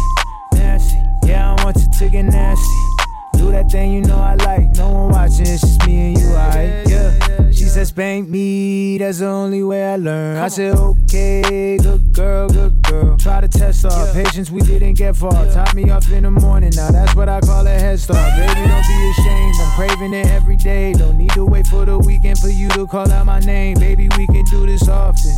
nasty. 0.53 0.97
Yeah, 1.25 1.53
I 1.53 1.63
want 1.65 1.75
you 1.75 1.87
to 1.99 2.09
get 2.09 2.23
nasty. 2.23 3.00
Do 3.41 3.51
that 3.51 3.71
thing 3.71 3.91
you 3.91 4.01
know 4.01 4.17
I 4.17 4.35
like. 4.35 4.75
No 4.77 4.91
one 4.91 5.09
watching, 5.09 5.47
it's 5.47 5.61
just 5.61 5.83
me 5.87 6.13
and 6.13 6.19
you, 6.19 6.27
alright? 6.27 6.87
Yeah. 6.87 7.49
She 7.49 7.65
said, 7.65 7.87
spank 7.87 8.29
me, 8.29 8.99
that's 8.99 9.17
the 9.17 9.25
only 9.25 9.63
way 9.63 9.93
I 9.93 9.95
learn. 9.95 10.37
I 10.37 10.47
said, 10.47 10.75
okay, 10.75 11.77
good 11.77 12.13
girl, 12.13 12.47
good 12.49 12.83
girl. 12.83 13.17
Try 13.17 13.41
to 13.41 13.47
test 13.47 13.83
our 13.85 14.13
patience, 14.13 14.51
we 14.51 14.61
didn't 14.61 14.93
get 14.93 15.15
far. 15.15 15.31
Top 15.51 15.73
me 15.73 15.89
off 15.89 16.11
in 16.11 16.21
the 16.21 16.29
morning, 16.29 16.71
now 16.75 16.91
that's 16.91 17.15
what 17.15 17.29
I 17.29 17.39
call 17.41 17.65
a 17.65 17.71
head 17.71 17.99
start. 17.99 18.31
Baby, 18.37 18.67
don't 18.67 18.87
be 18.87 19.11
ashamed, 19.17 19.55
I'm 19.59 19.71
craving 19.75 20.13
it 20.13 20.27
every 20.27 20.57
day. 20.57 20.93
Don't 20.93 21.17
need 21.17 21.31
to 21.31 21.43
wait 21.43 21.65
for 21.65 21.83
the 21.83 21.97
weekend 21.97 22.37
for 22.37 22.49
you 22.49 22.69
to 22.69 22.85
call 22.85 23.11
out 23.11 23.25
my 23.25 23.39
name. 23.39 23.79
Baby, 23.79 24.07
we 24.17 24.27
can 24.27 24.45
do 24.51 24.67
this 24.67 24.87
often. 24.87 25.33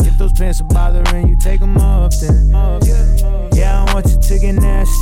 If 0.00 0.18
those 0.18 0.32
pants 0.32 0.60
are 0.60 0.64
bothering 0.64 1.28
you, 1.28 1.38
take 1.38 1.60
them 1.60 1.76
off 1.76 2.14
then. 2.20 2.50
Yeah, 3.54 3.84
I 3.86 3.94
want 3.94 4.06
you 4.08 4.20
to 4.20 4.38
get 4.40 4.54
nasty, 4.54 4.92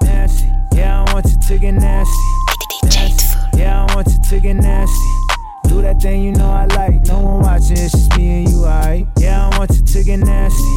nasty. 0.00 0.48
Yeah, 0.82 1.04
I 1.04 1.12
want 1.14 1.26
you 1.26 1.38
to 1.40 1.58
get 1.58 1.74
nasty. 1.74 2.12
nasty. 2.82 3.38
Yeah, 3.56 3.86
I 3.86 3.94
want 3.94 4.08
you 4.08 4.18
to 4.30 4.40
get 4.40 4.56
nasty. 4.56 5.10
Do 5.68 5.80
that 5.80 6.02
thing 6.02 6.24
you 6.24 6.32
know 6.32 6.50
I 6.50 6.66
like. 6.74 7.06
No 7.06 7.20
one 7.20 7.42
watching, 7.42 7.78
it's 7.78 7.92
just 7.92 8.16
me 8.16 8.40
and 8.40 8.48
you, 8.50 8.64
alright? 8.64 9.06
Yeah, 9.16 9.48
I 9.48 9.58
want 9.58 9.70
you 9.70 9.82
to 9.82 10.02
get 10.02 10.18
nasty, 10.18 10.74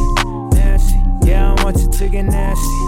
nasty. 0.54 0.94
Yeah, 1.28 1.52
I 1.52 1.64
want 1.64 1.78
you 1.78 1.90
to 1.90 2.08
get 2.08 2.24
nasty, 2.24 2.78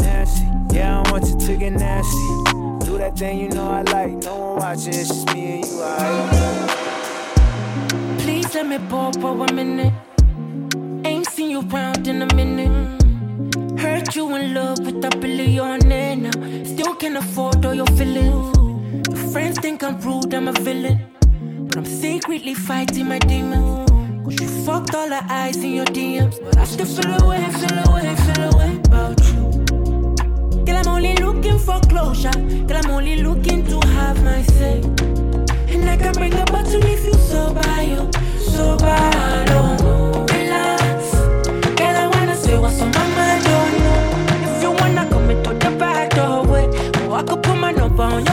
nasty. 0.00 0.46
Yeah, 0.74 1.02
I 1.04 1.10
want 1.10 1.28
you 1.28 1.38
to 1.46 1.56
get 1.58 1.72
nasty. 1.74 2.86
Do 2.86 2.96
that 2.96 3.18
thing 3.18 3.40
you 3.40 3.48
know 3.50 3.70
I 3.70 3.82
like. 3.82 4.12
No 4.24 4.34
one 4.34 4.60
watching, 4.60 4.94
it's 4.94 5.08
just 5.08 5.26
me 5.34 5.60
and 5.60 5.66
you, 5.66 5.82
alright? 5.82 6.70
Please 8.20 8.54
let 8.54 8.66
me 8.66 8.78
pop 8.88 9.14
for 9.20 9.44
a 9.44 9.52
minute. 9.52 9.92
Ain't 11.04 11.26
seen 11.26 11.50
you 11.50 11.60
round 11.60 12.08
in 12.08 12.22
a 12.22 12.34
minute. 12.34 13.01
Heard 14.02 14.16
you 14.16 14.34
in 14.34 14.52
love 14.52 14.80
with 14.80 15.04
a 15.04 15.16
billionaire 15.16 16.16
now. 16.16 16.64
Still 16.64 16.92
can't 16.96 17.16
afford 17.16 17.64
all 17.64 17.72
your 17.72 17.86
feelings. 17.98 18.50
Your 19.08 19.30
friends 19.30 19.60
think 19.60 19.84
I'm 19.84 19.96
rude, 20.00 20.34
I'm 20.34 20.48
a 20.48 20.52
villain. 20.52 20.98
But 21.68 21.76
I'm 21.76 21.84
secretly 21.84 22.54
fighting 22.54 23.06
my 23.06 23.20
demons. 23.20 23.88
Cause 24.24 24.40
you 24.40 24.48
fucked 24.64 24.96
all 24.96 25.08
the 25.08 25.22
eyes 25.30 25.58
in 25.58 25.74
your 25.74 25.84
DMs. 25.84 26.42
But 26.42 26.56
I 26.56 26.64
still 26.64 26.84
feel 26.84 27.12
away, 27.22 27.44
feel 27.60 27.78
away, 27.86 28.16
feel 28.26 28.42
away 28.52 28.80
about 28.86 29.20
you. 29.30 30.64
Girl, 30.64 30.78
I'm 30.78 30.88
only 30.88 31.14
looking 31.18 31.60
for 31.60 31.78
closure. 31.82 32.32
Girl, 32.66 32.78
I'm 32.82 32.90
only 32.90 33.22
looking 33.22 33.64
to 33.66 33.86
have 33.90 34.20
my 34.24 34.42
say. 34.42 34.80
And 35.72 35.88
I 35.88 35.96
can 35.96 36.12
bring 36.14 36.34
a 36.34 36.44
bottle 36.46 36.84
if 36.84 37.04
you 37.04 37.14
so 37.14 37.54
by 37.54 37.82
you, 37.82 38.10
so 38.40 38.76
by 38.78 39.44
don't 39.46 40.28
relax. 40.32 41.14
Girl, 41.78 41.96
I 42.02 42.10
wanna 42.12 42.34
say 42.34 42.58
what's 42.58 42.80
on 42.80 42.90
my 42.90 43.06
mind, 43.14 43.44
don't 43.44 43.81
on 48.02 48.26
your 48.26 48.31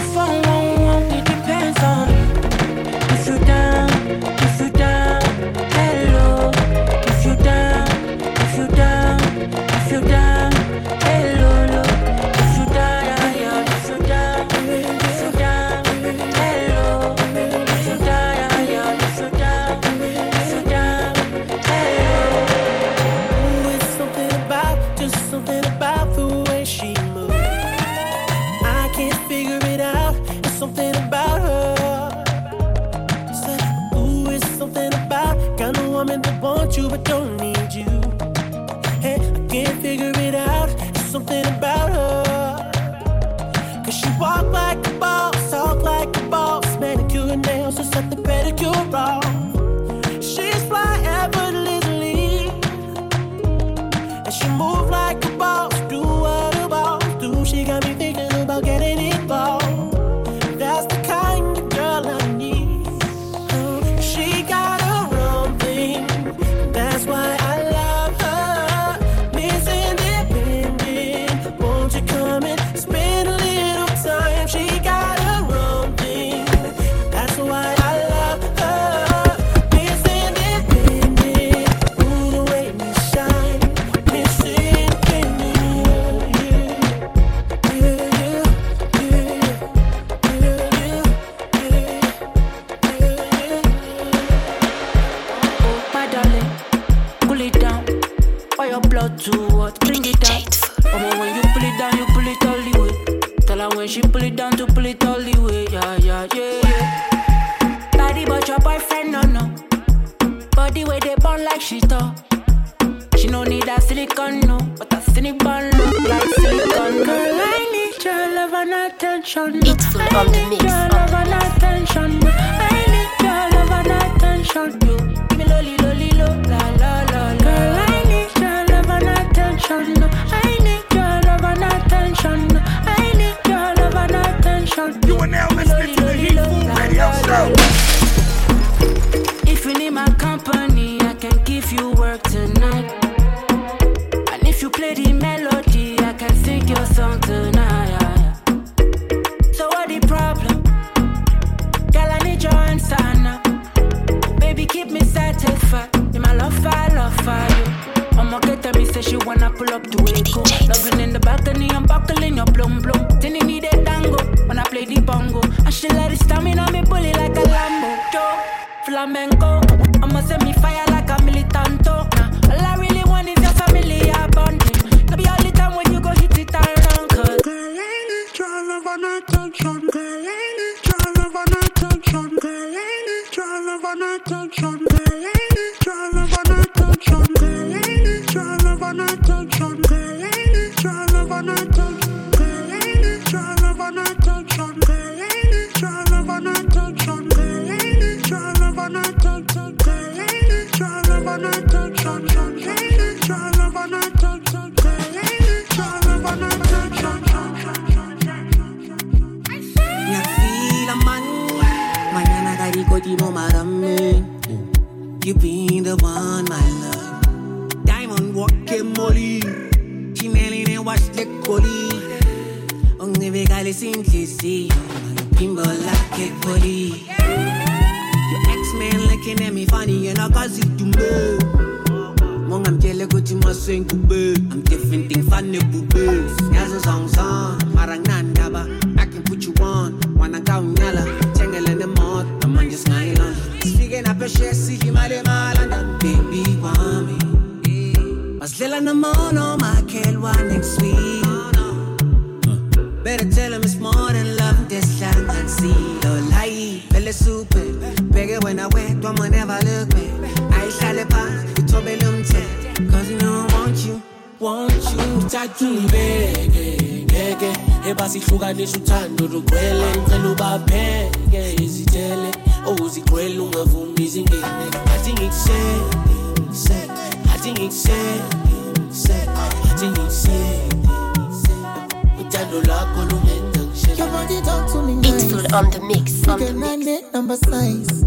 Heatfool 284.40 285.54
on 285.54 285.70
the 285.70 285.82
mix. 285.82 286.28
On 286.28 286.40
the 286.40 286.54
mix. 286.54 287.14
number 287.14 287.36
size. 287.36 288.04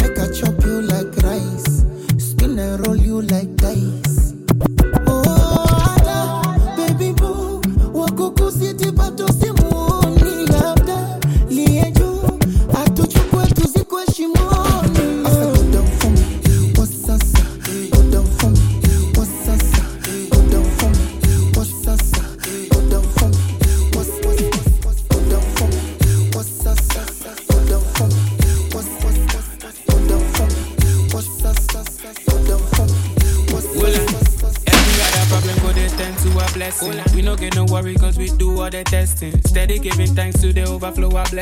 Make 0.00 0.16
a 0.16 0.32
chop 0.32 0.64
you 0.64 0.80
like 0.80 1.14
rice. 1.18 1.84
Spin 2.16 2.58
and 2.58 2.86
roll 2.86 2.96
you 2.96 3.20
like 3.20 3.54
dice. 3.56 4.32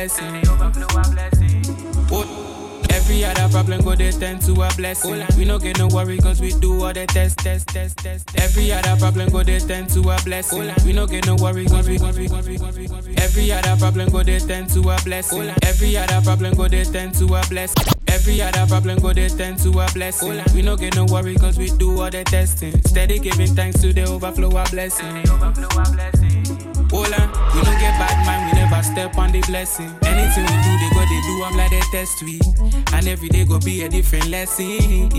Blessing. 0.07 1.63
Oh, 2.11 2.45
Every 2.91 3.23
other 3.23 3.49
problem 3.49 3.81
go 3.81 3.95
they 3.95 4.11
tend 4.11 4.41
to 4.43 4.53
a 4.61 4.69
blessing. 4.75 5.23
We 5.37 5.45
no 5.45 5.59
get 5.59 5.77
no 5.77 5.87
worry 5.87 6.17
cause 6.17 6.39
we 6.41 6.51
do 6.53 6.83
all 6.83 6.93
the 6.93 7.05
test, 7.07 7.39
test, 7.39 7.67
test, 7.67 7.97
test. 7.97 8.29
Every 8.39 8.71
other 8.71 8.95
problem 8.97 9.29
go 9.29 9.43
they 9.43 9.59
tend 9.59 9.89
to 9.91 10.01
a 10.09 10.17
blessing. 10.23 10.71
We 10.85 10.93
no 10.93 11.05
get 11.05 11.25
no 11.25 11.35
worry 11.35 11.65
cause 11.65 11.87
we. 11.87 11.95
Every 13.17 13.51
other 13.51 13.75
problem 13.77 14.09
go 14.09 14.23
they 14.23 14.39
tend 14.39 14.69
to 14.71 14.89
a 14.89 14.97
blessing. 15.03 15.53
Every 15.63 15.97
other 15.97 16.21
problem 16.21 16.55
go 16.55 16.67
they 16.67 16.83
tend 16.83 17.15
to 17.15 17.25
a 17.35 17.41
blessing. 17.47 17.85
Every 18.07 18.41
other 18.41 18.65
problem 18.67 18.99
go 18.99 19.13
they 19.13 19.29
tend 19.29 19.59
to 19.59 19.69
a 19.79 19.87
blessing. 19.93 20.41
We 20.53 20.61
no 20.61 20.75
get 20.75 20.95
no 20.95 21.05
worry 21.05 21.35
cause 21.35 21.57
we 21.57 21.69
do 21.77 21.99
all 22.01 22.09
the 22.09 22.23
testing. 22.23 22.81
Steady 22.83 23.19
giving 23.19 23.55
thanks 23.55 23.81
to 23.81 23.93
the 23.93 24.03
overflow 24.03 24.55
of 24.57 24.71
blessing. 24.71 25.25
Hola, 26.91 27.21
we 27.53 27.61
don't 27.61 27.79
get 27.79 27.93
bad 27.99 28.25
man, 28.25 28.54
never 28.65 28.83
step 28.83 29.17
on 29.17 29.31
the 29.31 29.41
blessing. 29.41 29.91
Anything 30.05 30.43
we 30.43 30.55
do, 30.65 30.71
they 30.81 30.89
go, 30.93 31.01
they 31.01 31.21
do, 31.21 31.43
I'm 31.43 31.57
like 31.57 31.71
they 31.71 31.81
test 31.91 32.23
we. 32.23 32.39
And 32.93 33.07
every 33.07 33.29
day 33.29 33.45
go 33.45 33.59
be 33.59 33.83
a 33.83 33.89
different 33.89 34.27
lesson. 34.27 35.11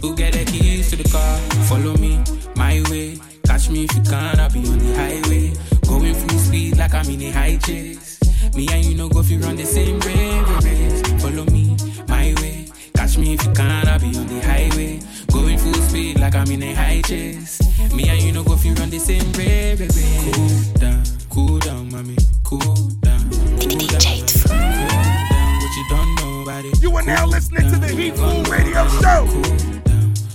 Who 0.00 0.14
get 0.16 0.32
the 0.34 0.44
keys 0.44 0.90
to 0.90 0.96
the 0.96 1.08
car? 1.10 1.38
Follow 1.66 1.96
me, 1.96 2.22
my 2.56 2.82
way. 2.90 3.18
Catch 3.46 3.70
me 3.70 3.84
if 3.84 3.94
you 3.96 4.02
can, 4.02 4.38
I'll 4.38 4.50
be 4.50 4.60
on 4.68 4.78
the 4.78 4.94
highway. 4.94 5.52
Going 5.86 6.14
full 6.14 6.38
speed 6.38 6.76
like 6.78 6.94
I'm 6.94 7.08
in 7.08 7.22
a 7.22 7.30
high 7.30 7.56
chase. 7.56 8.20
Me 8.54 8.68
and 8.70 8.84
you 8.84 8.94
know 8.96 9.08
go 9.08 9.20
if 9.20 9.30
you 9.30 9.38
run 9.38 9.56
the 9.56 9.64
same 9.64 9.98
race. 10.00 11.22
Follow 11.22 11.44
me, 11.46 11.76
my 12.08 12.34
way. 12.40 12.68
Catch 12.94 13.18
me 13.18 13.34
if 13.34 13.44
you 13.44 13.52
can, 13.52 13.88
I'll 13.88 13.98
be 13.98 14.16
on 14.18 14.26
the 14.26 14.40
highway. 14.42 15.00
Going 15.32 15.58
full 15.58 15.74
speed 15.74 16.20
like 16.20 16.34
I'm 16.34 16.50
in 16.50 16.62
a 16.62 16.74
high 16.74 17.00
chase. 17.02 17.60
Me 17.94 18.08
and 18.08 18.20
you 18.20 18.32
know 18.32 18.44
go 18.44 18.54
if 18.54 18.64
you 18.64 18.74
run 18.74 18.90
the 18.90 18.98
same 18.98 19.32
race. 19.32 19.78
Cool 20.34 20.81
cool 21.32 21.58
down, 21.60 21.90
mommy. 21.90 22.16
Cool 22.44 22.60
down, 23.00 23.30
cool 23.30 23.86
down. 23.88 24.00
Cool 24.00 24.58
down, 24.58 25.58
what 25.62 25.76
you 25.76 25.84
don't 25.88 26.14
know 26.16 26.42
about 26.42 26.64
it. 26.64 26.82
You 26.82 26.94
are 26.94 27.02
now 27.02 27.26
listening 27.26 27.70
to 27.70 27.78
the 27.78 27.86
Heatfool 27.86 28.48
Radio 28.50 28.86
Show. 29.00 29.26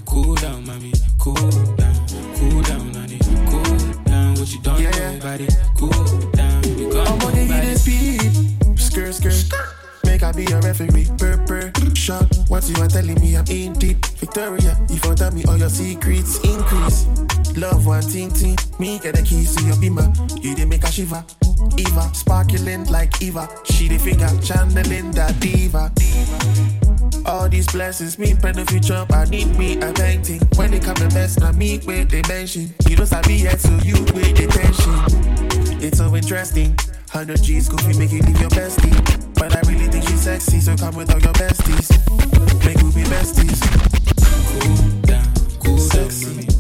Cool 0.05 0.35
down, 0.35 0.65
mommy. 0.65 0.93
Cool 1.19 1.35
down, 1.75 2.07
cool 2.35 2.61
down, 2.63 2.93
honey. 2.95 3.19
Cool 3.45 3.77
down, 4.05 4.35
what 4.35 4.51
you 4.51 4.59
don't 4.61 4.81
know 4.81 5.17
about 5.17 5.39
it. 5.39 5.55
Cool 5.77 6.31
down, 6.31 6.63
you 6.63 6.91
got 6.91 7.07
I'm 7.07 7.19
gonna 7.19 7.35
hit 7.37 7.61
this 7.61 7.85
beat. 7.85 8.79
Skirt, 8.79 9.13
skirt. 9.13 9.76
Make 10.17 10.23
I 10.23 10.31
be 10.31 10.51
a 10.51 10.59
referee. 10.61 11.05
Purr, 11.19 11.37
purr. 11.45 11.71
Shot. 11.93 12.25
What 12.47 12.67
you 12.67 12.75
are 12.81 12.87
telling 12.87 13.21
me, 13.21 13.37
I'm 13.37 13.45
in 13.49 13.73
deep. 13.73 14.03
Victoria, 14.17 14.75
if 14.89 15.05
you 15.05 15.13
tell 15.13 15.29
me 15.29 15.43
all 15.43 15.57
your 15.57 15.69
secrets, 15.69 16.39
increase. 16.39 17.05
Love 17.55 17.85
one 17.85 18.01
ting 18.01 18.31
ting. 18.31 18.57
Me 18.79 18.97
get 18.97 19.13
the 19.13 19.21
keys 19.21 19.55
to 19.55 19.63
your 19.65 19.79
beamer. 19.79 20.11
You 20.41 20.55
did 20.55 20.69
make 20.69 20.83
a 20.85 20.91
shiver. 20.91 21.23
Eva, 21.77 22.09
sparkling 22.15 22.85
like 22.85 23.21
Eva. 23.21 23.47
She 23.65 23.87
the 23.89 23.99
figure, 23.99 24.27
channeling 24.41 25.11
that 25.11 25.39
diva. 25.39 25.91
All 27.27 27.47
these 27.47 27.67
blessings, 27.67 28.17
me 28.17 28.33
pen 28.33 28.55
the 28.55 28.65
future, 28.65 29.05
I 29.11 29.25
need 29.25 29.55
me 29.55 29.79
a 29.79 29.93
painting. 29.93 30.41
When 30.55 30.71
they 30.71 30.79
come 30.79 30.95
the 30.95 31.09
best, 31.13 31.43
I 31.43 31.51
meet 31.51 31.85
with 31.85 32.09
they 32.09 32.23
mention. 32.27 32.73
You 32.89 32.95
don't 32.95 33.05
sabi 33.05 33.35
yet, 33.35 33.59
so 33.59 33.69
you 33.85 33.93
with 34.15 34.35
the 34.35 34.47
tension. 34.49 35.79
It's 35.79 35.99
so 35.99 36.15
interesting. 36.15 36.75
100 37.11 37.41
G's, 37.41 37.69
goofy, 37.69 37.97
make 37.97 38.11
you 38.11 38.21
leave 38.21 38.39
your 38.39 38.49
bestie. 38.49 38.93
But 39.35 39.55
I 39.55 39.61
really 39.69 39.87
think 39.87 40.07
she's 40.07 40.21
sexy, 40.21 40.59
so 40.59 40.75
come 40.75 40.95
with 40.95 41.11
all 41.13 41.19
your 41.19 41.33
besties. 41.33 41.89
Make 42.65 42.81
you 42.81 42.91
be 42.91 43.03
besties. 43.09 43.61
Cool 44.61 45.01
down, 45.01 45.33
cool 45.59 45.77
sexy. 45.77 46.56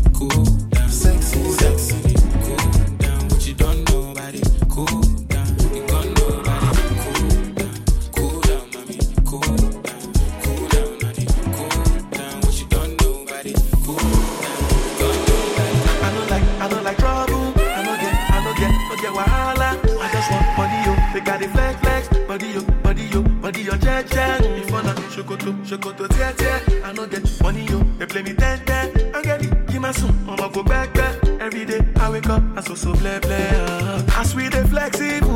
Jet, 24.03 24.09
jet. 24.11 24.45
If 24.59 24.73
I 24.73 24.81
not 24.83 24.95
shokoto, 24.95 25.53
shokoto, 25.65 26.07
tie, 26.09 26.31
tie. 26.33 26.81
I 26.83 26.93
no 26.93 27.07
get 27.07 27.23
money 27.41 27.65
yo, 27.65 27.79
they 27.97 28.05
play 28.05 28.21
me 28.23 28.33
ten, 28.33 28.63
ten. 28.65 29.15
I 29.15 29.21
get 29.21 29.43
it, 29.43 29.67
give 29.67 29.81
my 29.81 29.91
son, 29.91 30.13
I'ma 30.27 30.47
go 30.49 30.63
back, 30.63 30.93
back. 30.93 31.15
Every 31.39 31.65
day 31.65 31.81
I 31.97 32.09
wake 32.09 32.29
up, 32.29 32.43
I 32.55 32.61
so 32.61 32.75
so 32.75 32.93
play, 32.93 33.19
play. 33.19 33.49
Uh. 33.53 34.03
As 34.15 34.35
we 34.35 34.49
dey 34.49 34.63
flexible, 34.63 35.26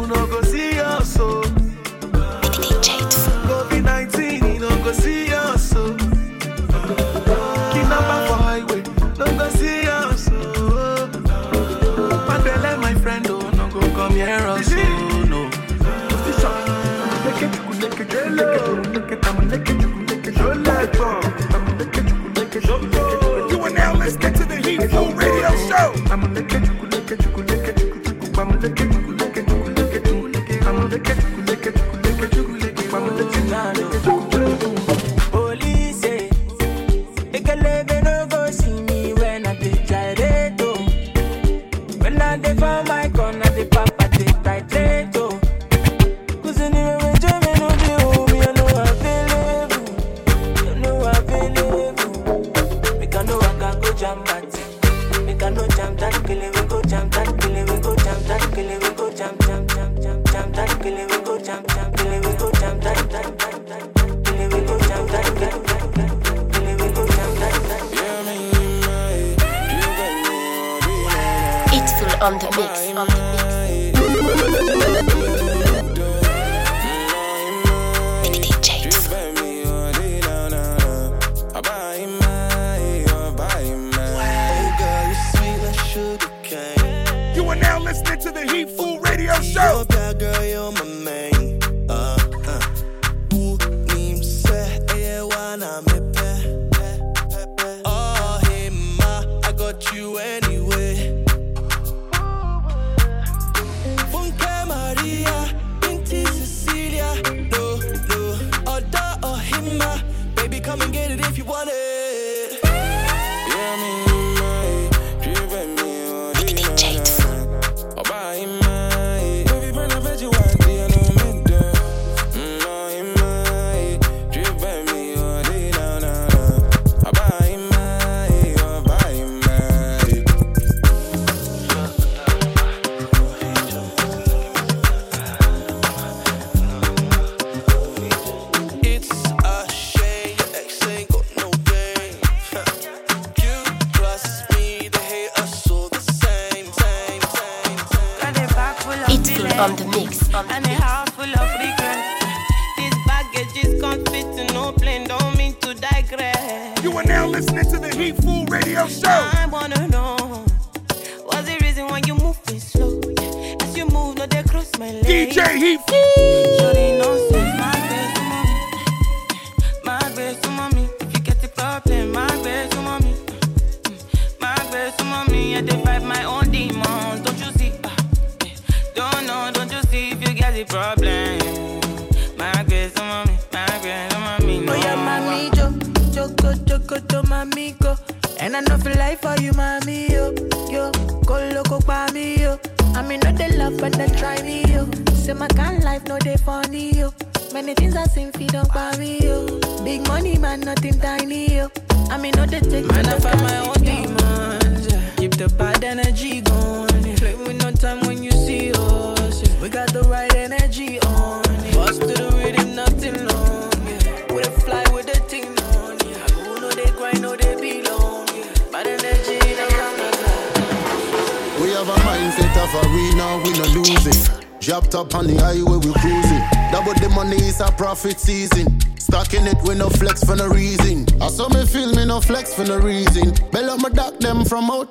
You 22.63 23.59
are 23.61 23.69
now 23.71 23.93
listening 23.95 24.33
to 24.33 24.45
the 24.45 24.55
Heatfool 24.55 25.15
Radio 25.17 25.49
Show. 25.67 25.93
Police, 30.91 31.30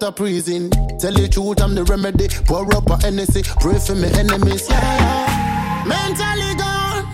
out 0.03 0.09
of 0.09 0.17
prison. 0.17 0.71
Tell 0.99 1.13
the 1.13 1.29
truth, 1.29 1.61
I'm 1.63 1.75
the 1.75 1.85
remedy. 1.85 2.29
Pour 2.47 2.73
up 2.75 2.89
a 2.91 2.97
Hennessy, 3.03 3.43
pray 3.61 3.79
for 3.79 3.95
me 3.95 4.09
enemies. 4.19 4.69
Yeah, 4.69 4.81
yeah. 4.81 5.85
Mentally 5.87 6.55
gone, 6.57 7.07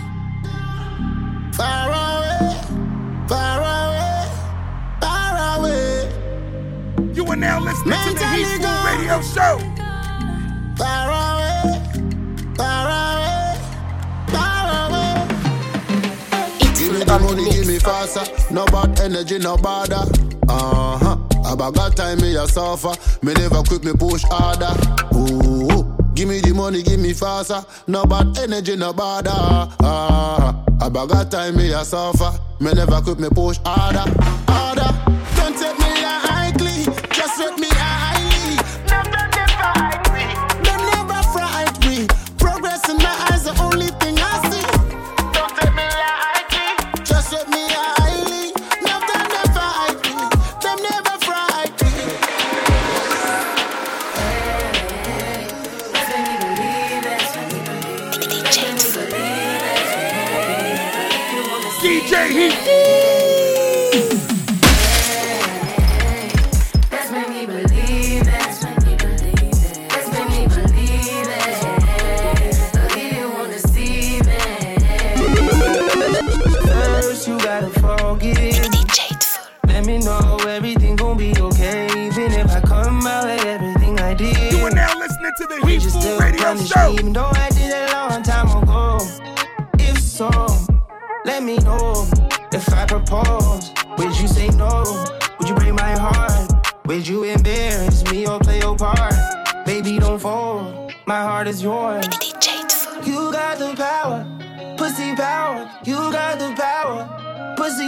far 1.53 1.89
away, 1.91 2.55
far 3.29 3.61
away, 3.61 4.29
far 5.01 5.59
away. 5.59 6.11
You 7.15 7.27
are 7.27 7.37
now 7.37 7.61
listening 7.61 7.99
to 8.07 8.15
the 8.15 8.25
Heatfool 8.25 8.85
Radio 8.87 9.21
Show. 9.23 9.59
Far 10.77 11.09
away, 11.11 11.63
far 12.57 12.87
away, 12.87 13.59
far 14.29 14.67
away. 14.89 15.29
Give 16.75 16.93
me 16.93 17.05
the 17.05 17.19
money, 17.19 17.51
give 17.51 17.67
me 17.67 17.79
faster. 17.79 18.25
No 18.53 18.65
bad 18.67 19.01
energy, 19.01 19.39
no 19.39 19.57
bother. 19.57 20.05
Uh 20.49 20.99
huh. 20.99 21.26
About 21.49 21.75
got 21.75 21.97
time, 21.97 22.19
me 22.21 22.35
a 22.37 22.47
suffer. 22.47 22.93
Me 23.25 23.33
never 23.35 23.63
quit, 23.63 23.85
me 23.85 23.93
push 23.93 24.25
harder. 24.25 24.75
Ooh, 25.15 25.97
give 26.15 26.29
me 26.29 26.41
the 26.41 26.53
money, 26.53 26.83
give 26.83 27.01
me 27.01 27.13
faster. 27.13 27.65
No 27.87 28.05
bad 28.05 28.37
energy, 28.39 28.75
no 28.77 28.93
bother. 28.93 29.31
Huh. 29.31 30.53
About 30.81 31.09
got 31.09 31.31
time, 31.31 31.57
me 31.57 31.73
a 31.73 31.85
suffer. 31.85 32.33
Me 32.61 32.73
never 32.73 33.01
quit, 33.01 33.21
me 33.21 33.29
push 33.31 33.59
harder, 33.65 34.05
harder. 34.49 34.86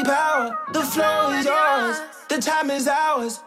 Power. 0.08 0.56
The 0.72 0.82
flow 0.82 1.30
is 1.32 1.44
yours, 1.44 2.00
the 2.28 2.38
time 2.38 2.70
is 2.70 2.88
ours. 2.88 3.40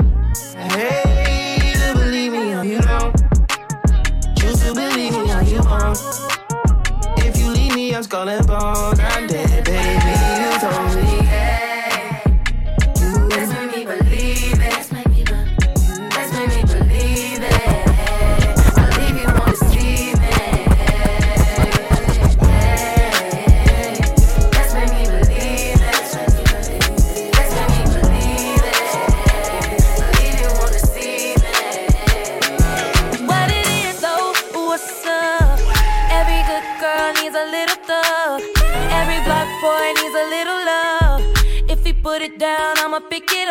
Hey, 0.53 1.73
to 1.73 1.93
believe 1.97 2.33
me 2.33 2.53
or 2.53 2.63
you 2.63 2.79
don't. 2.81 3.15
Choose 4.37 4.59
to 4.63 4.73
believe 4.73 5.13
me 5.13 5.33
or 5.33 5.41
you 5.41 5.61
won't. 5.61 5.99
If 7.17 7.37
you 7.39 7.49
leave 7.49 7.75
me, 7.75 7.95
I'm 7.95 8.03
skull 8.03 8.29
and 8.29 8.45
bones. 8.45 8.99
I'm 8.99 9.27
dead, 9.27 9.65
baby. 9.65 10.20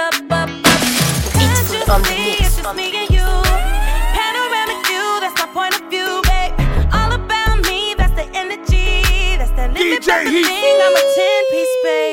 Up, 0.00 0.14
up, 0.14 0.32
up. 0.32 0.48
Can't 1.36 1.58
you 1.58 1.64
see 1.68 1.76
it's 2.40 2.56
just 2.56 2.74
me 2.74 2.86
and 2.96 3.10
you? 3.10 3.28
Panoramic 4.16 4.80
view, 4.88 5.08
that's 5.20 5.36
my 5.36 5.48
point 5.52 5.74
of 5.78 5.84
view, 5.90 6.22
babe. 6.24 6.52
All 6.92 7.12
about 7.12 7.60
me, 7.68 7.94
that's 7.98 8.14
the 8.14 8.26
energy. 8.32 9.04
That's 9.36 9.52
that 9.52 9.74
limit, 9.74 10.00
DJ 10.00 10.06
that's 10.06 10.24
the 10.24 10.42
thing. 10.42 10.76
I'm 10.84 10.96
a 10.96 11.04
10 11.14 11.44
piece, 11.52 11.76
baby. 11.84 12.09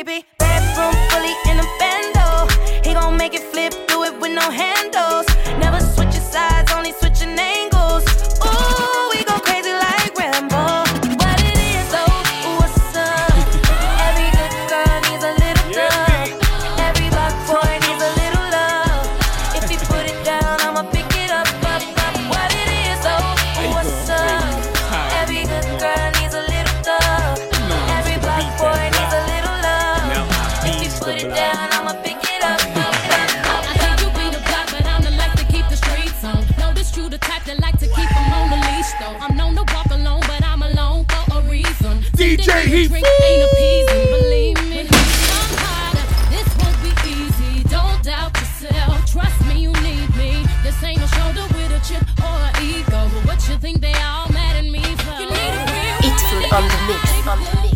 The 57.27 57.66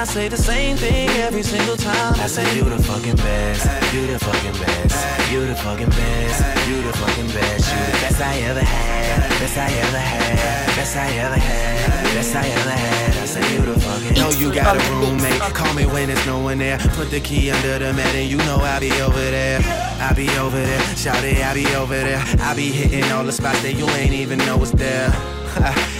I 0.00 0.04
say 0.04 0.28
the 0.28 0.36
same 0.38 0.78
thing 0.78 1.10
every 1.20 1.42
single 1.42 1.76
time. 1.76 2.14
I 2.14 2.26
say, 2.26 2.56
You 2.56 2.64
the 2.64 2.82
fucking 2.82 3.16
best. 3.16 3.66
You 3.92 4.06
the 4.06 4.18
fucking 4.18 4.52
best. 4.52 5.30
You 5.30 5.44
the 5.44 5.54
fucking 5.54 5.90
best. 5.90 6.40
You 6.66 6.80
the 6.80 6.92
fucking 6.96 7.26
best. 7.26 7.70
You 7.70 7.84
the 7.84 7.98
best 8.00 8.18
I 8.18 8.38
ever 8.48 8.60
had. 8.60 9.28
Best 9.38 9.58
I 9.58 9.70
ever 9.70 9.98
had. 9.98 10.74
Best 10.74 10.96
I 10.96 11.06
ever 11.18 11.36
had. 11.36 12.14
Best 12.14 12.34
I 12.34 12.48
ever 12.48 12.70
had. 12.70 13.16
I 13.18 13.26
say, 13.26 13.54
You 13.54 13.60
the 13.60 13.78
fucking 13.78 14.14
Know 14.14 14.30
you 14.30 14.54
got 14.54 14.74
a 14.74 14.90
roommate. 14.90 15.38
Call 15.52 15.74
me 15.74 15.84
when 15.84 16.08
there's 16.08 16.26
no 16.26 16.38
one 16.38 16.56
there. 16.56 16.78
Put 16.96 17.10
the 17.10 17.20
key 17.20 17.50
under 17.50 17.78
the 17.78 17.92
mat 17.92 18.14
and 18.14 18.30
you 18.30 18.38
know 18.38 18.56
I'll 18.56 18.80
be 18.80 18.90
over 19.02 19.20
there. 19.20 19.60
I'll 20.00 20.14
be 20.14 20.30
over 20.38 20.56
there. 20.56 20.80
Shout 20.96 21.22
it, 21.24 21.44
I'll 21.44 21.54
be 21.54 21.66
over 21.74 21.94
there. 21.94 22.24
I'll 22.40 22.56
be 22.56 22.72
hitting 22.72 23.04
all 23.12 23.24
the 23.24 23.32
spots 23.32 23.60
that 23.60 23.74
you 23.74 23.86
ain't 23.90 24.14
even 24.14 24.38
know 24.38 24.56
was 24.56 24.72
there. 24.72 25.12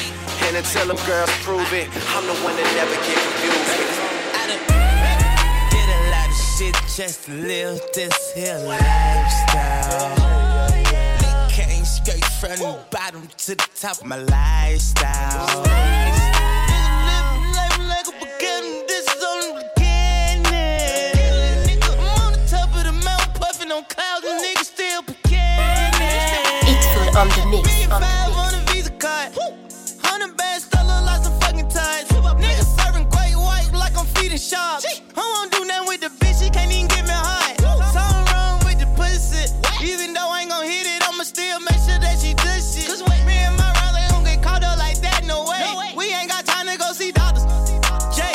And 0.51 0.57
until 0.57 0.87
them 0.87 0.99
girls 1.07 1.31
prove 1.43 1.71
it, 1.71 1.87
I'm 2.13 2.25
the 2.27 2.33
one 2.43 2.53
that 2.57 2.67
never 2.75 2.93
get 3.07 3.15
confused. 3.23 3.71
Did 5.71 5.87
a 5.87 6.11
lot 6.11 6.27
of 6.27 6.35
shit 6.35 6.75
just 6.93 7.23
to 7.27 7.31
live 7.31 7.79
this 7.93 8.33
here 8.35 8.59
lifestyle. 8.67 10.11
Came 11.47 11.85
straight 11.85 12.25
from 12.25 12.57
the 12.59 12.83
bottom 12.91 13.29
to 13.29 13.55
the 13.55 13.67
top 13.79 14.01
of 14.01 14.07
my 14.07 14.17
lifestyle. 14.17 15.63
Like 17.87 18.07
a 18.07 18.11
beginning, 18.19 18.83
this 18.89 19.07
is 19.07 19.23
only 19.23 19.53
the 19.55 19.63
beginning. 19.73 20.51
I'm 21.81 21.97
on 22.25 22.33
the 22.33 22.39
top 22.51 22.75
of 22.75 22.83
the 22.83 22.91
mountain, 22.91 23.33
puffing 23.39 23.71
on 23.71 23.85
clouds, 23.85 24.25
and 24.27 24.41
niggas 24.43 24.65
still 24.65 25.01
beginning. 25.03 25.95
It's 26.67 26.85
full 26.91 27.07
on 27.17 27.29
the 27.29 27.45
mix, 27.49 27.87
on 27.87 28.01
the 28.01 28.20
sharp. 34.41 34.81
I 35.15 35.21
won't 35.21 35.51
do 35.51 35.63
nothing 35.65 35.87
with 35.87 36.01
the 36.01 36.09
bitch, 36.17 36.41
she 36.41 36.49
can't 36.49 36.71
even 36.71 36.87
get 36.87 37.05
me 37.05 37.13
hot. 37.13 37.61
Something 37.93 38.25
wrong 38.33 38.57
with 38.65 38.81
the 38.81 38.89
pussy. 38.97 39.45
What? 39.61 39.85
Even 39.85 40.13
though 40.13 40.33
I 40.33 40.41
ain't 40.41 40.49
gon' 40.49 40.65
hit 40.65 40.87
it, 40.89 41.05
I'ma 41.05 41.23
still 41.23 41.59
make 41.61 41.77
sure 41.85 42.01
that 42.01 42.17
she 42.17 42.33
does 42.33 42.73
shit. 42.73 42.89
Cause 42.89 43.05
what? 43.05 43.21
Me 43.29 43.37
and 43.37 43.55
my 43.55 43.69
Riley 43.77 44.01
don't 44.09 44.25
get 44.25 44.41
caught 44.41 44.63
up 44.65 44.77
like 44.81 44.97
that, 45.05 45.23
no 45.29 45.45
way. 45.45 45.61
No 45.61 45.77
way. 45.77 45.93
We 45.95 46.09
ain't 46.09 46.29
got 46.29 46.45
time 46.45 46.65
to 46.65 46.75
go 46.77 46.91
see 46.91 47.11
doctors. 47.13 47.45
Jay. 48.17 48.33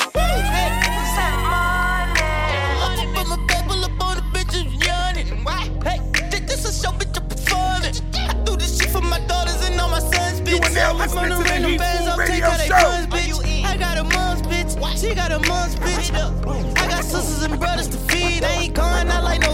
Hey, 5.86 6.00
this 6.46 6.64
is 6.64 6.80
show, 6.80 6.90
bitch 6.94 7.18
I'm 7.18 7.26
performing. 7.26 7.94
I 8.14 8.34
do 8.46 8.56
this 8.56 8.78
shit 8.78 8.90
for 8.90 9.02
my 9.02 9.18
daughters 9.26 9.58
and 9.66 9.80
all 9.80 9.90
my 9.90 9.98
sons, 9.98 10.40
bitch. 10.40 10.62
I 10.62 10.70
are 10.70 10.74
now 10.74 10.92
listening 10.94 11.30
to 11.34 11.42
the 11.42 11.78
Heatfool 11.78 12.16
Radio 12.16 12.50
Show 12.70 13.05
she 15.06 15.14
got 15.14 15.30
a 15.30 15.38
mom's 15.48 15.76
bitch. 15.76 16.10
I 16.76 16.88
got 16.88 17.04
sisters 17.04 17.42
and 17.44 17.58
brothers 17.60 17.88
to 17.88 17.98
feed. 18.08 18.42
I 18.42 18.62
ain't 18.62 18.74
going 18.74 19.08
out 19.08 19.22
like 19.22 19.45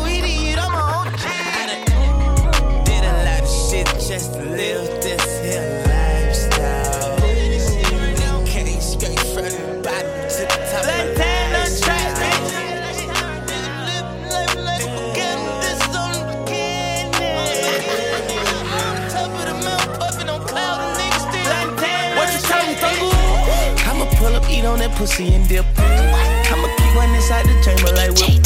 eat 24.62 24.66
on 24.66 24.78
that 24.78 24.92
pussy 24.96 25.34
and 25.34 25.48
dip. 25.48 25.66
I'ma 25.78 26.68
keep 26.76 26.94
one 26.94 27.10
inside 27.14 27.46
the 27.46 27.54
chamber 27.62 27.90
like 27.98 28.14
whip. 28.18 28.42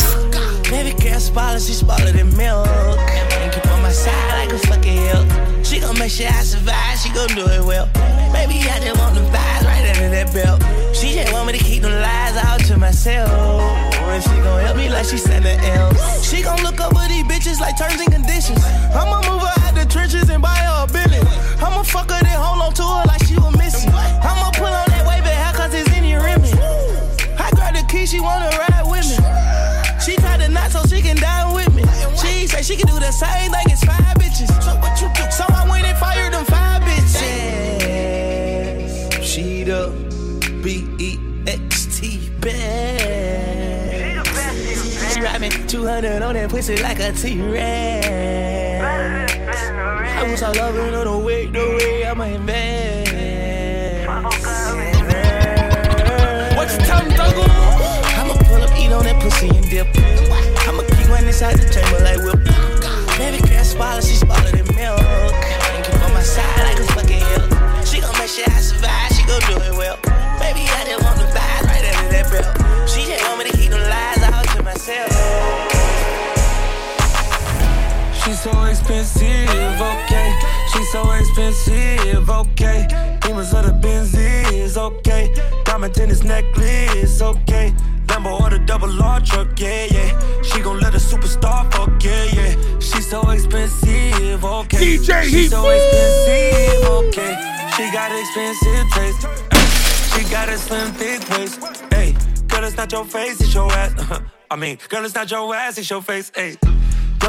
Baby 0.71 0.93
girl 1.03 1.21
spoiler, 1.21 1.61
she 1.61 1.73
spoiler 1.73 2.13
than 2.13 2.35
milk. 2.37 2.67
And 2.67 3.53
keep 3.53 3.67
on 3.71 3.83
my 3.83 3.93
side 3.93 4.33
like 4.33 4.53
a 4.53 4.59
fucking 4.67 4.97
hill. 4.97 5.25
She 5.63 5.81
gon' 5.81 5.99
make 5.99 6.11
sure 6.11 6.29
I 6.29 6.43
survive, 6.43 6.99
she 6.99 7.11
gon' 7.13 7.29
do 7.37 7.45
it 7.47 7.65
well. 7.65 7.87
Baby, 8.33 8.65
I 8.69 8.81
just 8.81 8.99
want 8.99 9.15
the 9.15 9.25
vibes 9.31 9.65
right 9.65 9.85
under 9.93 10.11
that 10.11 10.33
belt. 10.33 10.59
She 10.95 11.13
just 11.13 11.33
want 11.33 11.47
me 11.49 11.59
to 11.59 11.65
keep 11.65 11.83
them 11.83 11.93
lies 11.93 12.37
out 12.37 12.61
to 12.67 12.77
myself. 12.79 13.31
And 13.31 14.23
she 14.23 14.37
gon' 14.41 14.61
help 14.65 14.77
me 14.77 14.89
like 14.89 15.05
she 15.05 15.19
sent 15.19 15.45
an 15.45 15.61
L. 15.77 15.93
She 16.23 16.43
gon' 16.43 16.63
look 16.63 16.81
over 16.81 17.05
these 17.09 17.25
bitches 17.25 17.61
like 17.61 17.77
terms 17.77 18.01
and 18.01 18.11
conditions. 18.11 18.65
I'ma 18.95 19.21
move 19.29 19.43
her 19.43 19.55
out 19.63 19.75
the 19.75 19.85
trenches 19.85 20.31
and 20.31 20.43
buy 20.43 20.57
her 20.65 20.85
a 20.85 20.93
billion. 20.93 21.27
I'ma 21.61 21.83
fuck 21.83 22.11
her 22.11 22.21
then 22.23 22.39
hold 22.39 22.63
on 22.63 22.73
to 22.75 22.83
her 22.83 23.05
like 23.05 23.23
she 23.25 23.37
was 23.37 23.57
missing. 23.57 23.93
She 32.67 32.75
can 32.75 32.89
do 32.89 32.99
the 32.99 33.13
same 33.13 33.53
thing 33.53 33.71
as 33.71 33.85
five 33.85 34.17
bitches. 34.19 34.51
So 34.61 34.75
what 34.81 35.01
you 35.01 35.09
do? 35.15 35.31
So 35.31 35.45
I 35.49 35.69
went 35.71 35.87
and 35.87 35.97
fired 35.99 36.33
them 36.33 36.45
five 36.47 36.83
bitches. 36.83 37.23
She 39.23 39.63
the 39.63 39.93
B 40.65 40.85
E 40.99 41.17
X 41.47 41.87
T 41.97 42.29
best. 42.41 43.95
She 45.15 45.21
ride 45.21 45.41
me 45.41 45.49
200 45.69 46.23
on 46.23 46.35
that 46.35 46.51
pussy 46.51 46.77
like 46.79 46.99
a 46.99 47.13
T-Rex. 47.13 48.05
I 48.83 50.29
was 50.29 50.43
all 50.43 50.53
loving 50.57 50.93
on 50.93 51.05
the 51.05 51.19
way, 51.25 51.47
the 51.47 51.61
way 51.61 52.05
I'ma 52.05 52.25
invest. 52.25 54.09
What 56.57 56.69
you 56.73 56.79
tell 56.85 57.05
me, 57.07 57.15
I'ma 57.15 58.35
pull 58.43 58.61
up, 58.61 58.77
eat 58.77 58.91
on 58.91 59.05
that 59.05 59.23
pussy 59.23 59.51
and 59.51 59.71
dip. 59.71 59.87
I'ma 60.67 60.83
keep 60.83 61.09
one 61.09 61.25
inside 61.25 61.59
the 61.59 61.69
chamber 61.73 62.01
like 62.03 62.19
whip. 62.25 62.46
Girl 63.77 64.01
she 64.01 64.15
spoiler 64.15 64.51
than 64.51 64.75
milk. 64.75 65.01
And 65.01 65.85
keep 65.85 66.03
on 66.03 66.13
my 66.13 66.23
side 66.23 66.65
like 66.65 66.81
a 66.81 66.87
fucking 66.93 67.21
hill. 67.21 67.85
She 67.85 68.01
gon' 68.01 68.17
make 68.19 68.29
sure 68.29 68.45
I 68.49 68.61
survive, 68.61 69.13
she 69.13 69.23
gon' 69.25 69.41
do 69.49 69.57
it 69.57 69.73
well. 69.77 69.97
Baby, 70.41 70.69
I 70.69 70.85
just 70.85 71.03
want 71.05 71.17
the 71.17 71.25
vibes 71.33 71.65
right 71.65 71.85
under 71.97 72.11
that 72.13 72.27
belt. 72.33 72.89
She 72.89 73.07
just 73.07 73.25
want 73.25 73.39
me 73.39 73.51
to 73.51 73.57
keep 73.57 73.71
them 73.71 73.81
lies 73.81 74.23
out 74.23 74.45
to 74.57 74.63
myself. 74.63 75.13
She's 78.25 78.41
so 78.41 78.65
expensive, 78.65 79.81
okay. 79.81 80.29
She's 80.73 80.91
so 80.93 81.11
expensive, 81.13 82.29
okay. 82.29 82.89
Demons 83.23 83.55
of 83.55 83.65
the 83.67 83.73
Benzies, 83.73 84.77
okay. 84.77 85.35
Diamond 85.65 85.95
tennis 85.95 86.23
necklace, 86.23 87.23
okay. 87.23 87.75
Lambo 88.27 88.41
or 88.41 88.51
the 88.51 88.59
double 88.59 89.03
R 89.03 89.21
truck, 89.21 89.59
yeah, 89.59 89.87
yeah. 89.91 90.43
She 90.43 90.61
gon' 90.61 90.81
let 90.81 90.95
a 90.95 90.99
superstar 90.99 91.73
fuck, 91.73 92.03
yeah, 92.03 92.25
yeah. 92.25 92.79
She's 92.79 93.09
so 93.09 93.29
expensive, 93.31 94.45
okay. 94.45 94.77
DJ 94.79 95.23
She's 95.25 95.33
Heat 95.33 95.51
so 95.51 95.69
expensive, 95.69 96.89
okay. 96.91 97.35
She 97.77 97.91
got 97.93 98.11
expensive 98.13 98.91
taste. 98.93 99.27
Ay, 99.53 100.19
She 100.19 100.31
got 100.31 100.49
a 100.49 100.59
slim, 100.59 100.93
thick 100.93 101.29
waist. 101.31 101.61
Hey, 101.93 102.17
girl, 102.49 102.65
it's 102.65 102.77
not 102.77 102.91
your 102.93 103.05
face, 103.05 103.41
it's 103.41 103.55
your 103.55 103.71
ass. 103.73 104.21
I 104.51 104.57
mean, 104.57 104.79
girl, 104.89 105.05
it's 105.05 105.15
not 105.15 105.31
your 105.31 105.55
ass, 105.55 105.79
it's 105.79 105.91
your 105.91 106.03
face. 106.03 106.31
Hey, 106.35 106.57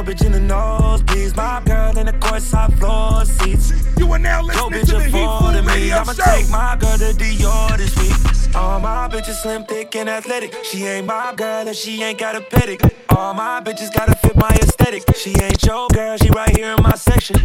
bitch 0.04 0.26
in 0.26 0.32
the 0.32 0.39
nose, 0.39 1.02
please. 1.04 1.36
my 1.36 1.62
girl 1.66 1.98
in 1.98 2.06
the 2.06 2.14
courtside 2.14 2.78
floor 2.80 3.26
seats. 3.26 3.72
You 3.98 4.12
are 4.12 4.20
now 4.20 4.41
listening 4.41 4.82
bitch, 4.82 4.86
to 4.88 4.98
the 4.98 5.04
Heat 5.04 5.30
Food 5.39 5.66
me. 5.66 5.74
Radio 5.74 5.95
I'ma 5.98 6.14
Show. 6.14 6.24
take 6.24 6.50
my 6.50 6.76
girl 6.80 6.98
to 6.98 7.14
Dior 7.14 7.78
this 7.78 7.95
week. 7.98 8.56
All 8.56 8.80
my 8.80 9.08
bitches 9.08 9.41
slim, 9.41 9.64
thick, 9.66 9.95
and 9.95 10.10
athletic. 10.10 10.54
She 10.64 10.86
ain't 10.86 11.08
my 11.08 11.34
girl 11.36 11.68
if 11.68 11.76
she 11.76 12.04
ain't 12.04 12.20
got 12.20 12.36
a 12.36 12.41
pedic. 12.41 12.93
All 13.10 13.34
my 13.34 13.62
bitches 13.62 13.93
gotta 13.93 14.16
fit 14.16 14.36
my 14.36 14.50
aesthetic. 14.62 15.04
She 15.16 15.32
ain't 15.41 15.64
your 15.64 15.88
girl, 15.89 16.18
she 16.18 16.30
right 16.30 16.56
here 16.56 16.74
in 16.76 16.84
my 16.84 16.95
section. 16.95 17.38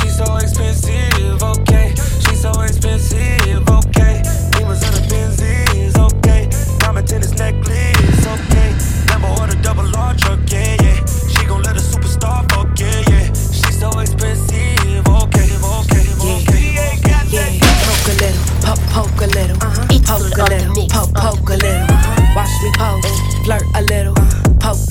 She's 0.00 0.16
so 0.16 0.36
expensive, 0.36 1.42
okay. 1.42 1.94
She's 1.96 2.40
so 2.42 2.52
expensive, 2.62 3.68
okay. 3.68 3.73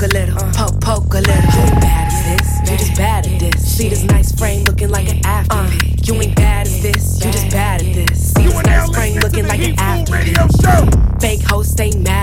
A 0.03 0.07
little, 0.07 0.35
poke, 0.51 0.81
poke 0.81 1.13
a 1.13 1.21
little. 1.21 1.33
You 1.33 1.61
ain't 1.63 1.81
bad 1.81 2.11
as 2.11 2.23
this, 2.25 2.71
you 2.71 2.77
just 2.77 2.97
bad 2.97 3.25
at 3.25 3.39
this. 3.39 3.77
See 3.77 3.89
this 3.89 4.03
nice 4.03 4.31
frame 4.33 4.63
looking 4.65 4.89
like 4.89 5.09
an 5.09 5.25
after. 5.25 5.63
You 6.03 6.21
ain't 6.21 6.35
bad 6.35 6.67
as 6.67 6.81
this, 6.81 7.23
you 7.23 7.31
just 7.31 7.49
bad 7.51 7.81
at 7.81 7.93
this. 7.93 8.33
See 8.33 8.43
this 8.43 8.63
nice 8.63 8.89
frame 8.93 9.19
looking 9.19 9.47
like 9.47 9.61
an 9.61 9.75
after. 9.79 11.19
Fake 11.19 11.41
hoes 11.43 11.69
stay 11.69 11.91
mad 11.91 12.22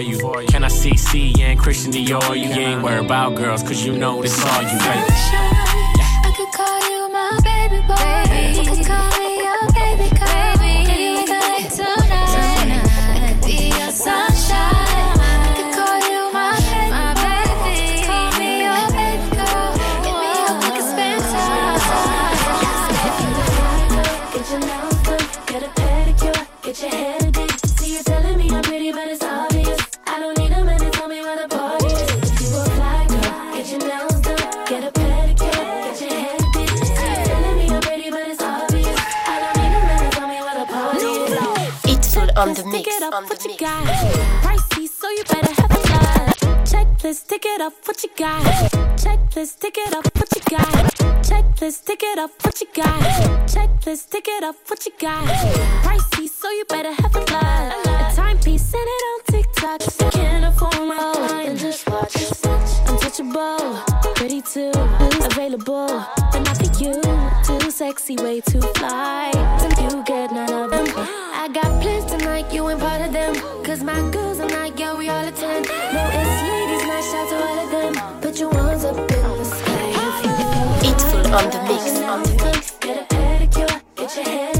you. 0.00 0.18
Can 0.48 0.64
I 0.64 0.68
see 0.68 0.96
C 0.96 1.34
and 1.40 1.58
Christian 1.58 1.92
Dior? 1.92 2.36
You 2.36 2.50
ain't 2.50 2.82
worried 2.82 3.04
about 3.04 3.34
girls, 3.36 3.62
cause 3.62 3.84
you 3.84 3.96
know 3.96 4.22
this 4.22 4.44
all 4.44 4.62
you, 4.62 4.78
baby. 4.78 5.53
Full 42.84 43.14
on 43.14 43.24
the 43.24 43.28
mix. 43.28 43.42
Stick 43.42 43.56
it 43.56 43.58
up, 43.58 43.58
what 43.58 43.58
you 43.58 43.58
got? 43.58 43.86
Pricey, 44.42 44.88
so 44.88 45.08
you 45.10 45.24
better 45.24 45.52
have 45.60 45.70
a 45.70 45.80
lot. 45.92 46.36
Checklist, 46.64 47.14
stick 47.14 47.44
it 47.46 47.60
up, 47.60 47.72
what 47.84 48.02
you 48.02 48.10
got? 48.16 48.42
Checklist, 48.96 49.46
stick 49.46 49.76
it 49.78 49.94
up, 49.94 50.04
what 50.14 50.28
you 50.34 50.42
got? 50.50 50.94
Checklist, 51.24 51.72
stick 51.72 52.02
it 52.02 52.18
up, 52.18 52.30
what 52.42 52.60
you 52.60 52.66
got? 52.74 53.00
Checklist, 53.48 53.96
stick 53.98 54.28
it 54.28 54.44
up, 54.44 54.56
what 54.68 54.86
you 54.86 54.92
got? 54.98 55.24
Pricey, 55.84 56.28
so 56.28 56.50
you 56.50 56.64
better 56.68 56.92
have 56.92 57.14
a 57.14 57.20
lot. 57.32 57.86
A 57.86 58.16
timepiece, 58.16 58.62
send 58.62 58.86
it 58.86 59.02
on 59.10 59.20
TikTok. 59.26 60.12
Can't 60.12 60.44
afford 60.44 60.88
my 60.88 60.98
own, 60.98 61.46
and 61.46 61.58
just 61.58 61.88
watch. 61.88 62.16
Untouchable, 62.86 63.76
pretty 64.14 64.40
too, 64.42 64.72
available, 65.24 66.04
but 66.32 66.40
not 66.40 66.56
for 66.56 66.82
you. 66.82 67.00
Too 67.44 67.70
sexy, 67.70 68.16
way 68.16 68.40
too 68.40 68.60
fly. 68.60 69.30
Till 69.60 69.84
you 69.84 70.04
get 70.04 70.32
none 70.32 70.50
of 70.52 70.70
them. 70.70 71.23
I 71.44 71.48
got 71.48 71.82
plans 71.82 72.06
tonight, 72.06 72.50
you 72.54 72.66
ain't 72.70 72.80
part 72.80 73.02
of 73.02 73.12
them. 73.12 73.34
Cause 73.62 73.82
my 73.82 74.00
girls 74.10 74.40
are 74.40 74.48
not, 74.48 74.78
yeah, 74.78 74.96
we 74.96 75.10
all 75.10 75.28
attend. 75.28 75.66
No, 75.92 76.08
it's 76.10 76.40
ladies' 76.48 76.86
night, 76.86 77.04
shout 77.04 77.28
to 77.28 77.36
all 77.36 77.58
of 77.64 77.70
them. 77.70 78.20
Put 78.22 78.40
your 78.40 78.48
ones 78.48 78.82
up 78.82 78.96
in 78.96 79.06
the 79.06 79.44
sky. 79.44 79.74
On 81.36 81.50
the 81.50 81.60
mix. 81.68 82.00
On 82.00 82.22
the 82.22 82.44
mix. 82.44 82.70
Get 82.78 82.96
a 82.96 83.14
pedicure, 83.14 83.82
get 83.94 84.16
your 84.16 84.24
hair 84.24 84.53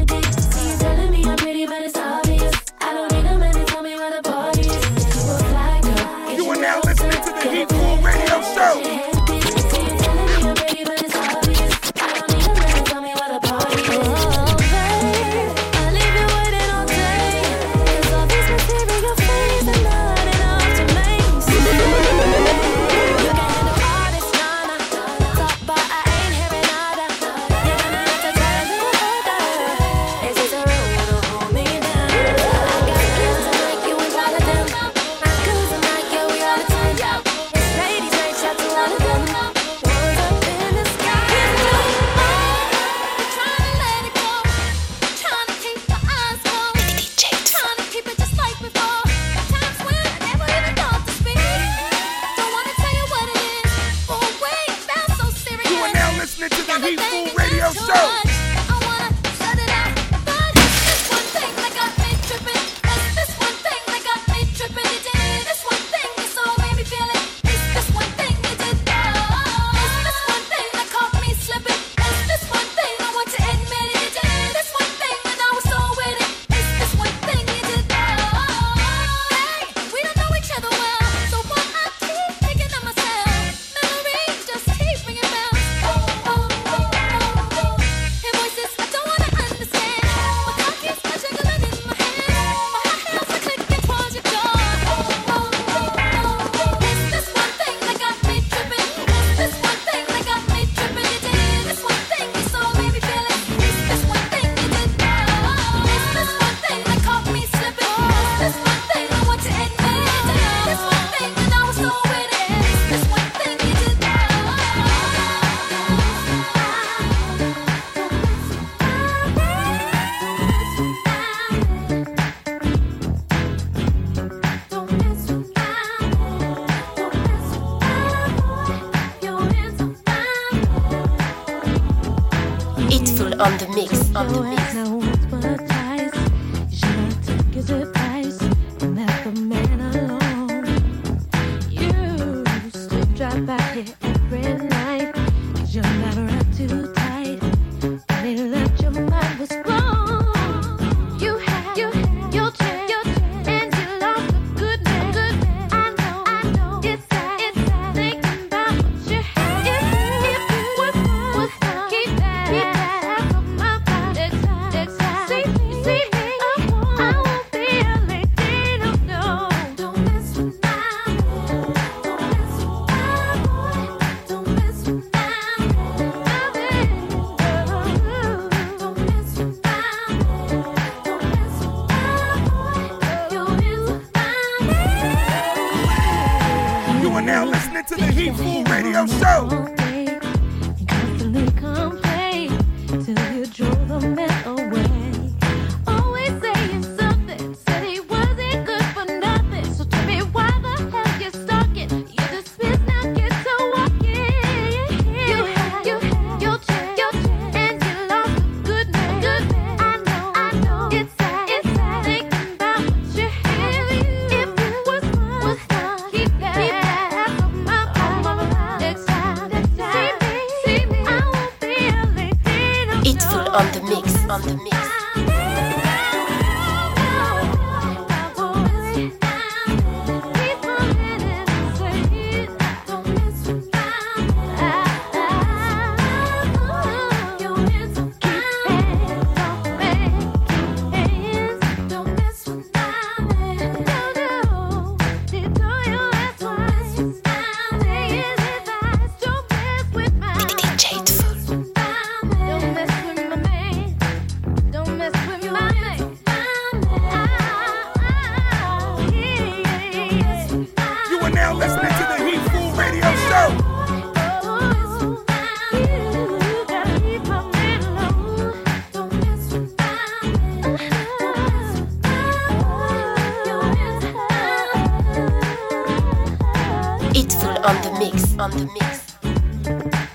on 277.64 277.74
the 277.82 277.90
mix, 277.98 278.36
on 278.38 278.50
the 278.50 278.64
mix. 278.72 280.14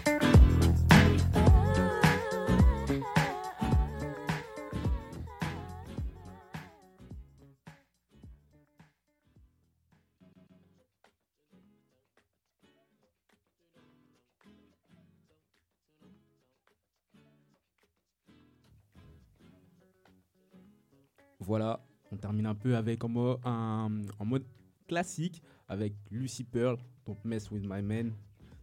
Voilà, 21.40 21.80
on 22.12 22.18
termine 22.18 22.46
un 22.46 22.56
peu 22.56 22.76
avec 22.76 23.04
en 23.04 23.10
mode, 23.10 23.40
un- 23.46 24.02
en 24.20 24.26
mode 24.26 24.44
classique 24.88 25.42
avec 25.70 25.94
Lucy 26.10 26.44
Pearl, 26.44 26.78
Don't 27.06 27.18
Mess 27.24 27.50
With 27.52 27.64
My 27.66 27.82
Man. 27.82 28.14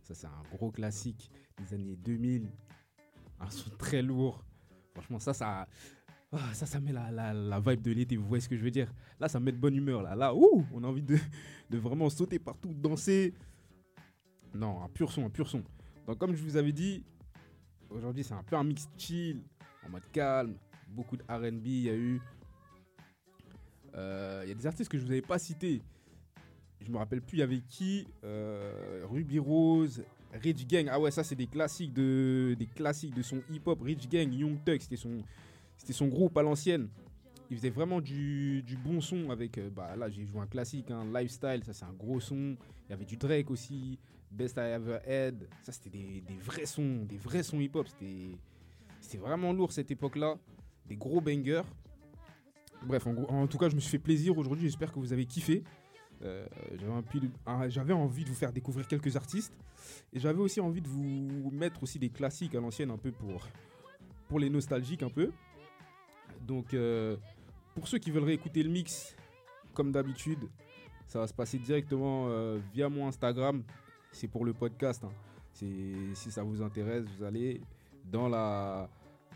Ça, 0.02 0.14
c'est 0.14 0.26
un 0.26 0.42
gros 0.52 0.70
classique 0.70 1.30
des 1.56 1.72
années 1.74 1.96
2000. 1.96 2.50
Un 3.40 3.50
son 3.50 3.70
très 3.70 4.02
lourd. 4.02 4.44
Franchement, 4.92 5.18
ça, 5.18 5.32
ça, 5.32 5.68
ah, 6.32 6.52
ça, 6.52 6.66
ça 6.66 6.80
met 6.80 6.92
la, 6.92 7.10
la, 7.10 7.32
la 7.32 7.60
vibe 7.60 7.82
de 7.82 7.92
l'été. 7.92 8.16
Vous 8.16 8.26
voyez 8.26 8.40
ce 8.40 8.48
que 8.48 8.56
je 8.56 8.62
veux 8.62 8.70
dire? 8.70 8.92
Là, 9.20 9.28
ça 9.28 9.38
met 9.38 9.52
de 9.52 9.58
bonne 9.58 9.76
humeur. 9.76 10.02
Là, 10.02 10.14
là 10.16 10.34
ouh, 10.34 10.64
on 10.72 10.82
a 10.84 10.86
envie 10.88 11.02
de, 11.02 11.16
de 11.70 11.78
vraiment 11.78 12.10
sauter 12.10 12.38
partout, 12.38 12.74
danser. 12.74 13.34
Non, 14.52 14.82
un 14.82 14.88
pur 14.88 15.12
son, 15.12 15.26
un 15.26 15.30
pur 15.30 15.48
son. 15.48 15.62
Donc, 16.06 16.18
comme 16.18 16.34
je 16.34 16.42
vous 16.42 16.56
avais 16.56 16.72
dit, 16.72 17.04
aujourd'hui, 17.90 18.24
c'est 18.24 18.34
un 18.34 18.42
peu 18.42 18.56
un 18.56 18.64
mix 18.64 18.88
chill, 18.96 19.42
en 19.86 19.90
mode 19.90 20.10
calme. 20.12 20.56
Beaucoup 20.88 21.16
de 21.16 21.22
RB, 21.24 21.66
il 21.66 21.82
y 21.82 21.90
a 21.90 21.94
eu. 21.94 22.20
Euh, 23.94 24.42
Il 24.44 24.48
y 24.48 24.52
a 24.52 24.54
des 24.54 24.66
artistes 24.66 24.90
que 24.90 24.98
je 24.98 25.04
vous 25.04 25.10
avais 25.10 25.22
pas 25.22 25.38
cités. 25.38 25.82
Je 26.86 26.92
me 26.92 26.98
rappelle 26.98 27.20
plus, 27.20 27.38
il 27.38 27.40
y 27.40 27.42
avait 27.42 27.62
qui 27.68 28.06
Euh, 28.22 29.02
Ruby 29.10 29.40
Rose, 29.40 30.04
Rich 30.32 30.68
Gang. 30.68 30.88
Ah 30.88 31.00
ouais, 31.00 31.10
ça 31.10 31.24
c'est 31.24 31.34
des 31.34 31.48
classiques 31.48 31.92
de 31.92 32.54
des 32.56 32.66
classiques 32.66 33.14
de 33.14 33.22
son 33.22 33.42
hip-hop. 33.50 33.82
Rich 33.82 34.08
Gang, 34.08 34.32
Young 34.32 34.62
Thug, 34.64 34.80
c'était 34.80 34.96
son 34.96 35.18
c'était 35.76 35.92
son 35.92 36.06
groupe 36.06 36.36
à 36.38 36.42
l'ancienne. 36.42 36.88
Il 37.50 37.56
faisait 37.56 37.70
vraiment 37.70 38.00
du, 38.00 38.62
bon 38.84 39.00
son 39.00 39.30
avec 39.30 39.58
euh, 39.58 39.68
bah 39.68 39.96
là 39.96 40.08
j'ai 40.08 40.24
joué 40.24 40.40
un 40.40 40.46
classique, 40.46 40.90
un 40.92 41.04
lifestyle, 41.12 41.62
ça 41.64 41.72
c'est 41.72 41.84
un 41.84 41.92
gros 41.92 42.20
son. 42.20 42.56
Il 42.88 42.90
y 42.90 42.92
avait 42.92 43.04
du 43.04 43.16
Drake 43.16 43.50
aussi, 43.50 43.98
Best 44.30 44.56
I 44.56 44.74
Ever 44.74 44.98
Had. 45.06 45.48
Ça 45.62 45.72
c'était 45.72 45.90
des, 45.90 46.22
vrais 46.40 46.66
sons, 46.66 47.04
des 47.04 47.18
vrais 47.18 47.42
sons 47.42 47.58
hip-hop. 47.58 47.88
C'était 47.88 48.30
c'était 49.00 49.18
vraiment 49.18 49.52
lourd 49.52 49.72
cette 49.72 49.90
époque-là, 49.90 50.36
des 50.86 50.96
gros 50.96 51.20
bangers. 51.20 51.62
Bref, 52.82 53.06
en 53.06 53.46
tout 53.48 53.58
cas, 53.58 53.68
je 53.68 53.74
me 53.74 53.80
suis 53.80 53.90
fait 53.90 53.98
plaisir 53.98 54.38
aujourd'hui. 54.38 54.68
J'espère 54.68 54.92
que 54.92 55.00
vous 55.00 55.12
avez 55.12 55.24
kiffé. 55.24 55.64
Euh, 56.22 56.46
un- 57.46 57.68
j'avais 57.68 57.92
envie 57.92 58.24
de 58.24 58.28
vous 58.28 58.34
faire 58.34 58.52
découvrir 58.52 58.86
quelques 58.88 59.16
artistes. 59.16 59.52
Et 60.12 60.18
j'avais 60.18 60.40
aussi 60.40 60.60
envie 60.60 60.80
de 60.80 60.88
vous 60.88 61.50
mettre 61.52 61.82
aussi 61.82 61.98
des 61.98 62.08
classiques 62.08 62.54
à 62.54 62.60
l'ancienne, 62.60 62.90
un 62.90 62.96
peu 62.96 63.12
pour, 63.12 63.46
pour 64.28 64.38
les 64.40 64.50
nostalgiques, 64.50 65.02
un 65.02 65.10
peu. 65.10 65.30
Donc, 66.46 66.74
euh, 66.74 67.16
pour 67.74 67.86
ceux 67.88 67.98
qui 67.98 68.10
veulent 68.10 68.24
réécouter 68.24 68.62
le 68.62 68.70
mix, 68.70 69.14
comme 69.74 69.92
d'habitude, 69.92 70.48
ça 71.06 71.20
va 71.20 71.26
se 71.26 71.34
passer 71.34 71.58
directement 71.58 72.26
euh, 72.28 72.58
via 72.72 72.88
mon 72.88 73.06
Instagram. 73.06 73.62
C'est 74.12 74.28
pour 74.28 74.44
le 74.44 74.52
podcast. 74.54 75.04
hein. 75.04 75.12
Si 75.52 76.30
ça 76.30 76.42
vous 76.42 76.60
intéresse, 76.62 77.04
vous 77.16 77.24
allez 77.24 77.60
dans, 78.10 78.28
la, 78.28 78.88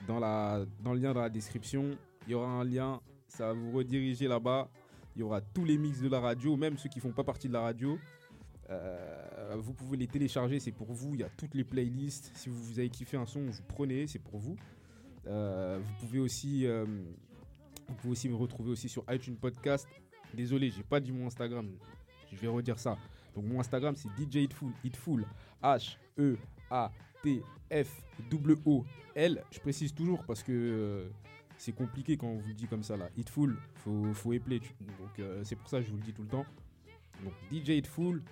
dans, 0.06 0.18
la, 0.18 0.64
dans 0.82 0.92
le 0.92 1.00
lien 1.00 1.12
dans 1.14 1.20
la 1.22 1.30
description. 1.30 1.96
Il 2.26 2.32
y 2.32 2.34
aura 2.34 2.48
un 2.48 2.64
lien, 2.64 3.00
ça 3.28 3.46
va 3.48 3.52
vous 3.54 3.72
rediriger 3.72 4.28
là-bas. 4.28 4.68
Il 5.16 5.20
y 5.20 5.22
aura 5.22 5.40
tous 5.40 5.64
les 5.64 5.76
mix 5.76 6.00
de 6.00 6.08
la 6.08 6.20
radio, 6.20 6.56
même 6.56 6.78
ceux 6.78 6.88
qui 6.88 7.00
font 7.00 7.12
pas 7.12 7.24
partie 7.24 7.48
de 7.48 7.52
la 7.52 7.60
radio. 7.60 7.98
Euh, 8.70 9.56
vous 9.58 9.74
pouvez 9.74 9.96
les 9.96 10.06
télécharger, 10.06 10.60
c'est 10.60 10.72
pour 10.72 10.92
vous. 10.92 11.14
Il 11.14 11.20
y 11.20 11.24
a 11.24 11.28
toutes 11.28 11.54
les 11.54 11.64
playlists. 11.64 12.30
Si 12.34 12.48
vous, 12.48 12.62
vous 12.62 12.78
avez 12.78 12.88
kiffé 12.88 13.16
un 13.16 13.26
son, 13.26 13.46
vous 13.46 13.62
prenez, 13.68 14.06
c'est 14.06 14.20
pour 14.20 14.38
vous. 14.38 14.56
Euh, 15.26 15.80
vous 15.82 16.06
pouvez 16.06 16.20
aussi, 16.20 16.66
euh, 16.66 16.84
vous 17.88 17.94
pouvez 17.96 18.12
aussi 18.12 18.28
me 18.28 18.36
retrouver 18.36 18.70
aussi 18.70 18.88
sur 18.88 19.04
iTunes 19.10 19.36
Podcast. 19.36 19.88
Désolé, 20.34 20.70
j'ai 20.70 20.84
pas 20.84 21.00
dit 21.00 21.12
mon 21.12 21.26
Instagram. 21.26 21.68
Je 22.32 22.36
vais 22.36 22.48
redire 22.48 22.78
ça. 22.78 22.96
Donc 23.34 23.44
mon 23.44 23.60
Instagram 23.60 23.94
c'est 23.96 24.08
DJ 24.08 24.44
Hitful, 24.44 24.72
Hitful, 24.84 25.26
H 25.62 25.96
E 26.18 26.36
A 26.70 26.90
T 27.22 27.42
F 27.70 28.02
W 28.30 28.56
O 28.66 28.84
L. 29.14 29.42
Je 29.50 29.60
précise 29.60 29.92
toujours 29.94 30.24
parce 30.24 30.42
que 30.42 31.10
c'est 31.60 31.72
compliqué 31.72 32.16
quand 32.16 32.26
on 32.26 32.38
vous 32.38 32.48
le 32.48 32.54
dit 32.54 32.66
comme 32.66 32.82
ça 32.82 32.96
là. 32.96 33.10
Hitful, 33.18 33.58
faut 33.74 34.14
faut 34.14 34.32
épeler. 34.32 34.60
Donc 34.60 35.18
euh, 35.18 35.42
c'est 35.44 35.56
pour 35.56 35.68
ça 35.68 35.78
que 35.78 35.84
je 35.84 35.90
vous 35.90 35.98
le 35.98 36.02
dis 36.02 36.14
tout 36.14 36.22
le 36.22 36.28
temps. 36.28 36.46
Donc 37.22 37.34
DJ 37.52 37.70
Hitful, 37.70 38.22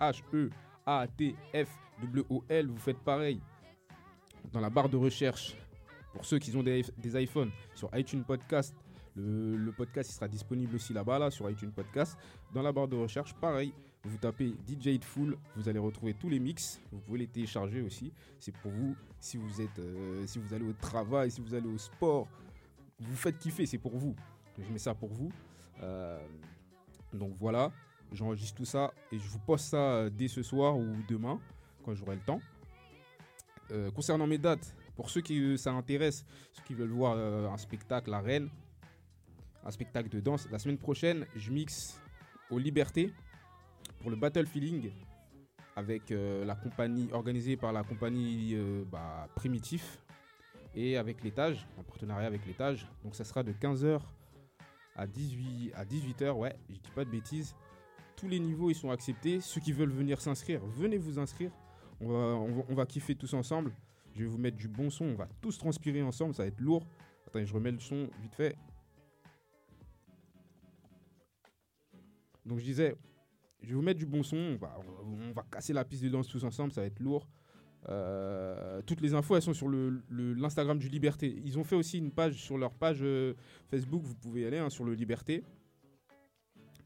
H 0.00 0.22
E 0.32 0.48
A 0.86 1.06
T 1.06 1.34
F 1.54 1.68
W 2.00 2.24
O 2.30 2.42
L. 2.48 2.68
Vous 2.68 2.78
faites 2.78 2.98
pareil 2.98 3.42
dans 4.52 4.60
la 4.60 4.70
barre 4.70 4.88
de 4.88 4.96
recherche 4.96 5.54
pour 6.14 6.24
ceux 6.24 6.38
qui 6.38 6.56
ont 6.56 6.62
des, 6.62 6.82
des 6.96 7.22
iPhones 7.22 7.50
sur 7.74 7.90
iTunes 7.94 8.24
Podcast. 8.24 8.74
Le, 9.16 9.54
le 9.54 9.72
podcast 9.72 10.08
il 10.08 10.14
sera 10.14 10.26
disponible 10.26 10.74
aussi 10.74 10.94
là-bas, 10.94 11.18
là, 11.18 11.30
sur 11.30 11.50
iTunes 11.50 11.72
Podcast. 11.72 12.16
Dans 12.54 12.62
la 12.62 12.72
barre 12.72 12.88
de 12.88 12.96
recherche, 12.96 13.34
pareil, 13.34 13.74
vous 14.04 14.16
tapez 14.16 14.54
DJ 14.66 14.86
Hitful, 14.86 15.36
vous 15.56 15.68
allez 15.68 15.78
retrouver 15.78 16.14
tous 16.14 16.30
les 16.30 16.40
mix. 16.40 16.80
Vous 16.90 17.00
pouvez 17.00 17.18
les 17.18 17.26
télécharger 17.26 17.82
aussi. 17.82 18.14
C'est 18.40 18.56
pour 18.56 18.70
vous, 18.70 18.96
si 19.20 19.36
vous 19.36 19.60
êtes, 19.60 19.78
euh, 19.78 20.26
si 20.26 20.38
vous 20.38 20.54
allez 20.54 20.64
au 20.64 20.72
travail, 20.72 21.30
si 21.30 21.42
vous 21.42 21.52
allez 21.54 21.68
au 21.68 21.76
sport, 21.76 22.26
vous 23.00 23.16
faites 23.16 23.38
kiffer, 23.38 23.66
c'est 23.66 23.78
pour 23.78 23.96
vous. 23.96 24.14
Je 24.58 24.70
mets 24.72 24.78
ça 24.78 24.94
pour 24.94 25.10
vous. 25.10 25.30
Euh, 25.82 26.20
donc 27.12 27.34
voilà, 27.38 27.72
j'enregistre 28.12 28.56
tout 28.56 28.64
ça 28.64 28.92
et 29.10 29.18
je 29.18 29.28
vous 29.28 29.38
poste 29.38 29.70
ça 29.70 29.76
euh, 29.76 30.10
dès 30.10 30.28
ce 30.28 30.42
soir 30.42 30.76
ou 30.76 30.94
demain, 31.08 31.40
quand 31.84 31.94
j'aurai 31.94 32.16
le 32.16 32.22
temps. 32.22 32.40
Euh, 33.70 33.90
concernant 33.90 34.26
mes 34.26 34.38
dates, 34.38 34.74
pour 34.96 35.10
ceux 35.10 35.20
qui 35.20 35.56
ça 35.58 35.72
intéresse, 35.72 36.24
ceux 36.52 36.62
qui 36.64 36.74
veulent 36.74 36.90
voir 36.90 37.16
un 37.16 37.56
spectacle 37.56 38.12
à 38.12 38.20
Rennes, 38.20 38.50
un 39.64 39.70
spectacle 39.70 40.10
de 40.10 40.20
danse, 40.20 40.48
la 40.50 40.58
semaine 40.58 40.78
prochaine, 40.78 41.26
je 41.34 41.50
mixe 41.50 42.00
aux 42.50 42.58
Libertés 42.58 43.12
pour 44.00 44.10
le 44.10 44.16
Battle 44.16 44.46
Feeling 44.46 44.90
avec 45.74 46.10
la 46.10 46.54
compagnie 46.54 47.08
organisée 47.12 47.56
par 47.56 47.72
la 47.72 47.82
compagnie 47.82 48.54
bah, 48.90 49.26
Primitif 49.34 50.01
et 50.74 50.96
avec 50.96 51.22
l'étage, 51.22 51.66
en 51.78 51.82
partenariat 51.82 52.26
avec 52.26 52.46
l'étage. 52.46 52.86
Donc 53.04 53.14
ça 53.14 53.24
sera 53.24 53.42
de 53.42 53.52
15h 53.52 54.00
à 54.96 55.06
18 55.06 55.72
à 55.74 55.84
18h, 55.84 56.32
ouais, 56.32 56.54
je 56.68 56.74
dis 56.74 56.90
pas 56.94 57.04
de 57.04 57.10
bêtises. 57.10 57.54
tous 58.16 58.28
les 58.28 58.38
niveaux 58.38 58.70
ils 58.70 58.74
sont 58.74 58.90
acceptés. 58.90 59.40
Ceux 59.40 59.60
qui 59.60 59.72
veulent 59.72 59.92
venir 59.92 60.20
s'inscrire, 60.20 60.64
venez 60.64 60.98
vous 60.98 61.18
inscrire. 61.18 61.50
On 62.00 62.08
va, 62.08 62.64
on, 62.68 62.74
va, 62.74 62.84
kiffer 62.84 63.14
tous 63.14 63.32
ensemble. 63.32 63.72
Je 64.14 64.24
vais 64.24 64.28
vous 64.28 64.38
mettre 64.38 64.56
du 64.56 64.66
bon 64.66 64.90
son. 64.90 65.04
On 65.04 65.14
va 65.14 65.28
tous 65.40 65.56
transpirer 65.56 66.02
ensemble. 66.02 66.34
Ça 66.34 66.42
va 66.42 66.48
être 66.48 66.60
lourd. 66.60 66.84
Attendez, 67.26 67.46
je 67.46 67.54
remets 67.54 67.70
le 67.70 67.78
son 67.78 68.08
vite 68.20 68.34
fait. 68.34 68.56
Donc 72.44 72.58
je 72.58 72.64
disais, 72.64 72.96
je 73.62 73.68
vais 73.68 73.74
vous 73.74 73.82
mettre 73.82 74.00
du 74.00 74.06
bon 74.06 74.24
son. 74.24 74.36
On 74.36 74.56
va, 74.56 74.76
on 75.04 75.32
va 75.32 75.44
casser 75.48 75.72
la 75.72 75.84
piste 75.84 76.02
de 76.02 76.08
danse 76.08 76.26
tous 76.26 76.42
ensemble. 76.42 76.72
Ça 76.72 76.80
va 76.80 76.88
être 76.88 76.98
lourd. 76.98 77.28
Euh, 77.88 78.80
toutes 78.86 79.00
les 79.00 79.14
infos, 79.14 79.36
elles 79.36 79.42
sont 79.42 79.54
sur 79.54 79.68
l'Instagram 80.10 80.78
du 80.78 80.88
Liberté. 80.88 81.40
Ils 81.44 81.58
ont 81.58 81.64
fait 81.64 81.76
aussi 81.76 81.98
une 81.98 82.12
page 82.12 82.34
sur 82.34 82.56
leur 82.58 82.72
page 82.72 82.98
euh, 83.02 83.34
Facebook. 83.70 84.02
Vous 84.04 84.14
pouvez 84.14 84.42
y 84.42 84.46
aller 84.46 84.58
hein, 84.58 84.70
sur 84.70 84.84
le 84.84 84.94
Liberté. 84.94 85.42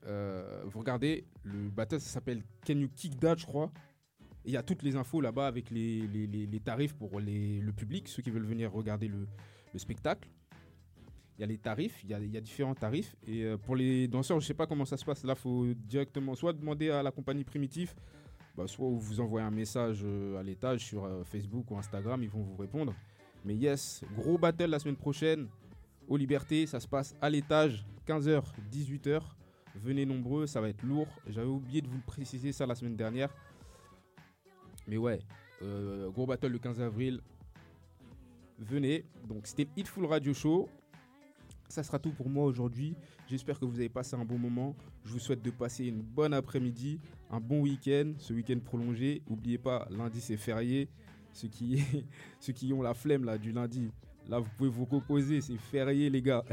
Euh, 0.07 0.63
vous 0.65 0.79
regardez, 0.79 1.25
le 1.43 1.69
battle 1.69 2.01
ça 2.01 2.11
s'appelle 2.11 2.43
Can 2.67 2.75
You 2.75 2.89
Kick 2.95 3.19
That, 3.19 3.37
je 3.37 3.47
crois. 3.47 3.71
Il 4.45 4.53
y 4.53 4.57
a 4.57 4.63
toutes 4.63 4.85
les 4.85 4.95
infos 4.95 5.21
là-bas 5.21 5.49
avec 5.49 5.71
les, 5.71 6.61
tarifs 6.65 6.95
pour 6.95 7.19
le 7.21 7.71
public, 7.73 8.09
ceux 8.09 8.23
qui 8.23 8.31
veulent 8.31 8.47
venir 8.47 8.73
regarder 8.73 9.09
le, 9.09 9.27
le 9.73 9.79
spectacle. 9.79 10.29
Il 11.37 11.41
y 11.41 11.45
a 11.45 11.47
les 11.49 11.59
tarifs, 11.59 12.03
il 12.05 12.11
y 12.11 12.15
a, 12.15 12.21
il 12.21 12.41
différents 12.41 12.77
tarifs. 12.77 13.17
Et 13.27 13.45
pour 13.65 13.75
les 13.75 14.07
danseurs, 14.07 14.39
je 14.39 14.47
sais 14.47 14.55
pas 14.55 14.67
comment 14.67 14.85
ça 14.85 14.97
se 14.97 15.05
passe. 15.05 15.25
Là, 15.25 15.35
faut 15.35 15.67
directement 15.75 16.37
soit 16.37 16.53
demander 16.53 16.91
à 16.91 17.03
la 17.03 17.11
compagnie 17.11 17.43
Primitif, 17.43 17.97
bah, 18.57 18.67
soit 18.67 18.89
vous 18.89 19.21
envoyez 19.21 19.47
un 19.47 19.51
message 19.51 20.01
euh, 20.03 20.39
à 20.39 20.43
l'étage 20.43 20.85
sur 20.85 21.05
euh, 21.05 21.23
Facebook 21.25 21.71
ou 21.71 21.77
Instagram, 21.77 22.23
ils 22.23 22.31
vont 22.31 22.43
vous 22.43 22.57
répondre. 22.57 22.95
Mais 23.45 23.55
yes, 23.55 24.03
gros 24.17 24.39
battle 24.39 24.71
la 24.71 24.79
semaine 24.79 24.97
prochaine 24.97 25.49
aux 26.09 26.17
Libertés, 26.17 26.67
ça 26.67 26.81
se 26.81 26.89
passe 26.89 27.15
à 27.21 27.29
l'étage, 27.29 27.85
15h, 28.07 28.43
18h. 28.73 29.21
Venez 29.75 30.07
nombreux, 30.07 30.47
ça 30.47 30.61
va 30.61 30.69
être 30.71 30.83
lourd. 30.83 31.09
J'avais 31.29 31.47
oublié 31.47 31.83
de 31.83 31.89
vous 31.89 32.01
préciser 32.01 32.53
ça 32.53 32.67
la 32.67 32.75
semaine 32.75 32.97
dernière. 32.97 33.29
Mais 34.89 34.97
ouais, 34.97 35.21
euh, 35.63 36.09
gros 36.11 36.27
battle 36.27 36.49
le 36.49 36.59
15 36.59 36.81
avril. 36.81 37.21
Venez. 38.59 39.05
Donc 39.29 39.47
c'était 39.47 39.69
Hitful 39.77 40.07
Radio 40.07 40.33
Show. 40.33 40.69
Ça 41.69 41.83
sera 41.83 41.99
tout 41.99 42.11
pour 42.11 42.29
moi 42.29 42.45
aujourd'hui. 42.45 42.95
J'espère 43.29 43.59
que 43.59 43.65
vous 43.65 43.79
avez 43.79 43.89
passé 43.89 44.15
un 44.17 44.25
bon 44.25 44.39
moment. 44.39 44.75
Je 45.05 45.13
vous 45.13 45.19
souhaite 45.19 45.43
de 45.43 45.51
passer 45.51 45.87
une 45.87 46.03
bonne 46.03 46.33
après-midi, 46.33 47.01
un 47.31 47.41
bon 47.41 47.61
week-end, 47.61 48.13
ce 48.19 48.33
week-end 48.33 48.59
prolongé. 48.65 49.23
N'oubliez 49.29 49.59
pas, 49.59 49.87
lundi 49.91 50.21
c'est 50.21 50.37
férié. 50.37 50.89
Ceux 52.41 52.53
qui, 52.53 52.73
ont 52.73 52.81
la 52.81 52.95
flemme 52.95 53.25
là 53.25 53.37
du 53.37 53.53
lundi, 53.53 53.91
là 54.27 54.39
vous 54.39 54.49
pouvez 54.57 54.71
vous 54.71 54.87
reposer, 54.87 55.43
c'est 55.43 55.59
férié 55.59 56.09
les 56.09 56.23
gars. 56.23 56.45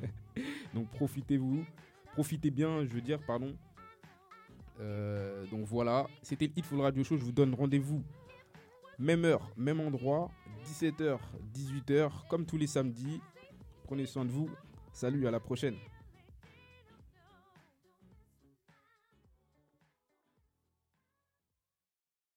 Donc 0.74 0.88
profitez-vous, 0.90 1.64
profitez 2.12 2.50
bien, 2.50 2.84
je 2.84 2.92
veux 2.94 3.00
dire, 3.00 3.20
pardon. 3.24 3.54
Euh, 4.80 5.44
donc 5.50 5.66
voilà, 5.66 6.06
c'était 6.22 6.46
le 6.46 6.52
Hitful 6.56 6.80
Radio 6.80 7.02
Show. 7.02 7.16
Je 7.16 7.24
vous 7.24 7.32
donne 7.32 7.52
rendez-vous 7.52 8.02
même 8.98 9.24
heure, 9.24 9.50
même 9.56 9.80
endroit, 9.80 10.30
17h, 10.66 11.18
18h, 11.54 12.10
comme 12.28 12.44
tous 12.44 12.56
les 12.56 12.66
samedis. 12.66 13.20
Prenez 13.88 14.04
soin 14.04 14.26
de 14.26 14.30
vous. 14.30 14.50
Salut, 14.92 15.26
à 15.26 15.30
la 15.30 15.40
prochaine. 15.40 15.76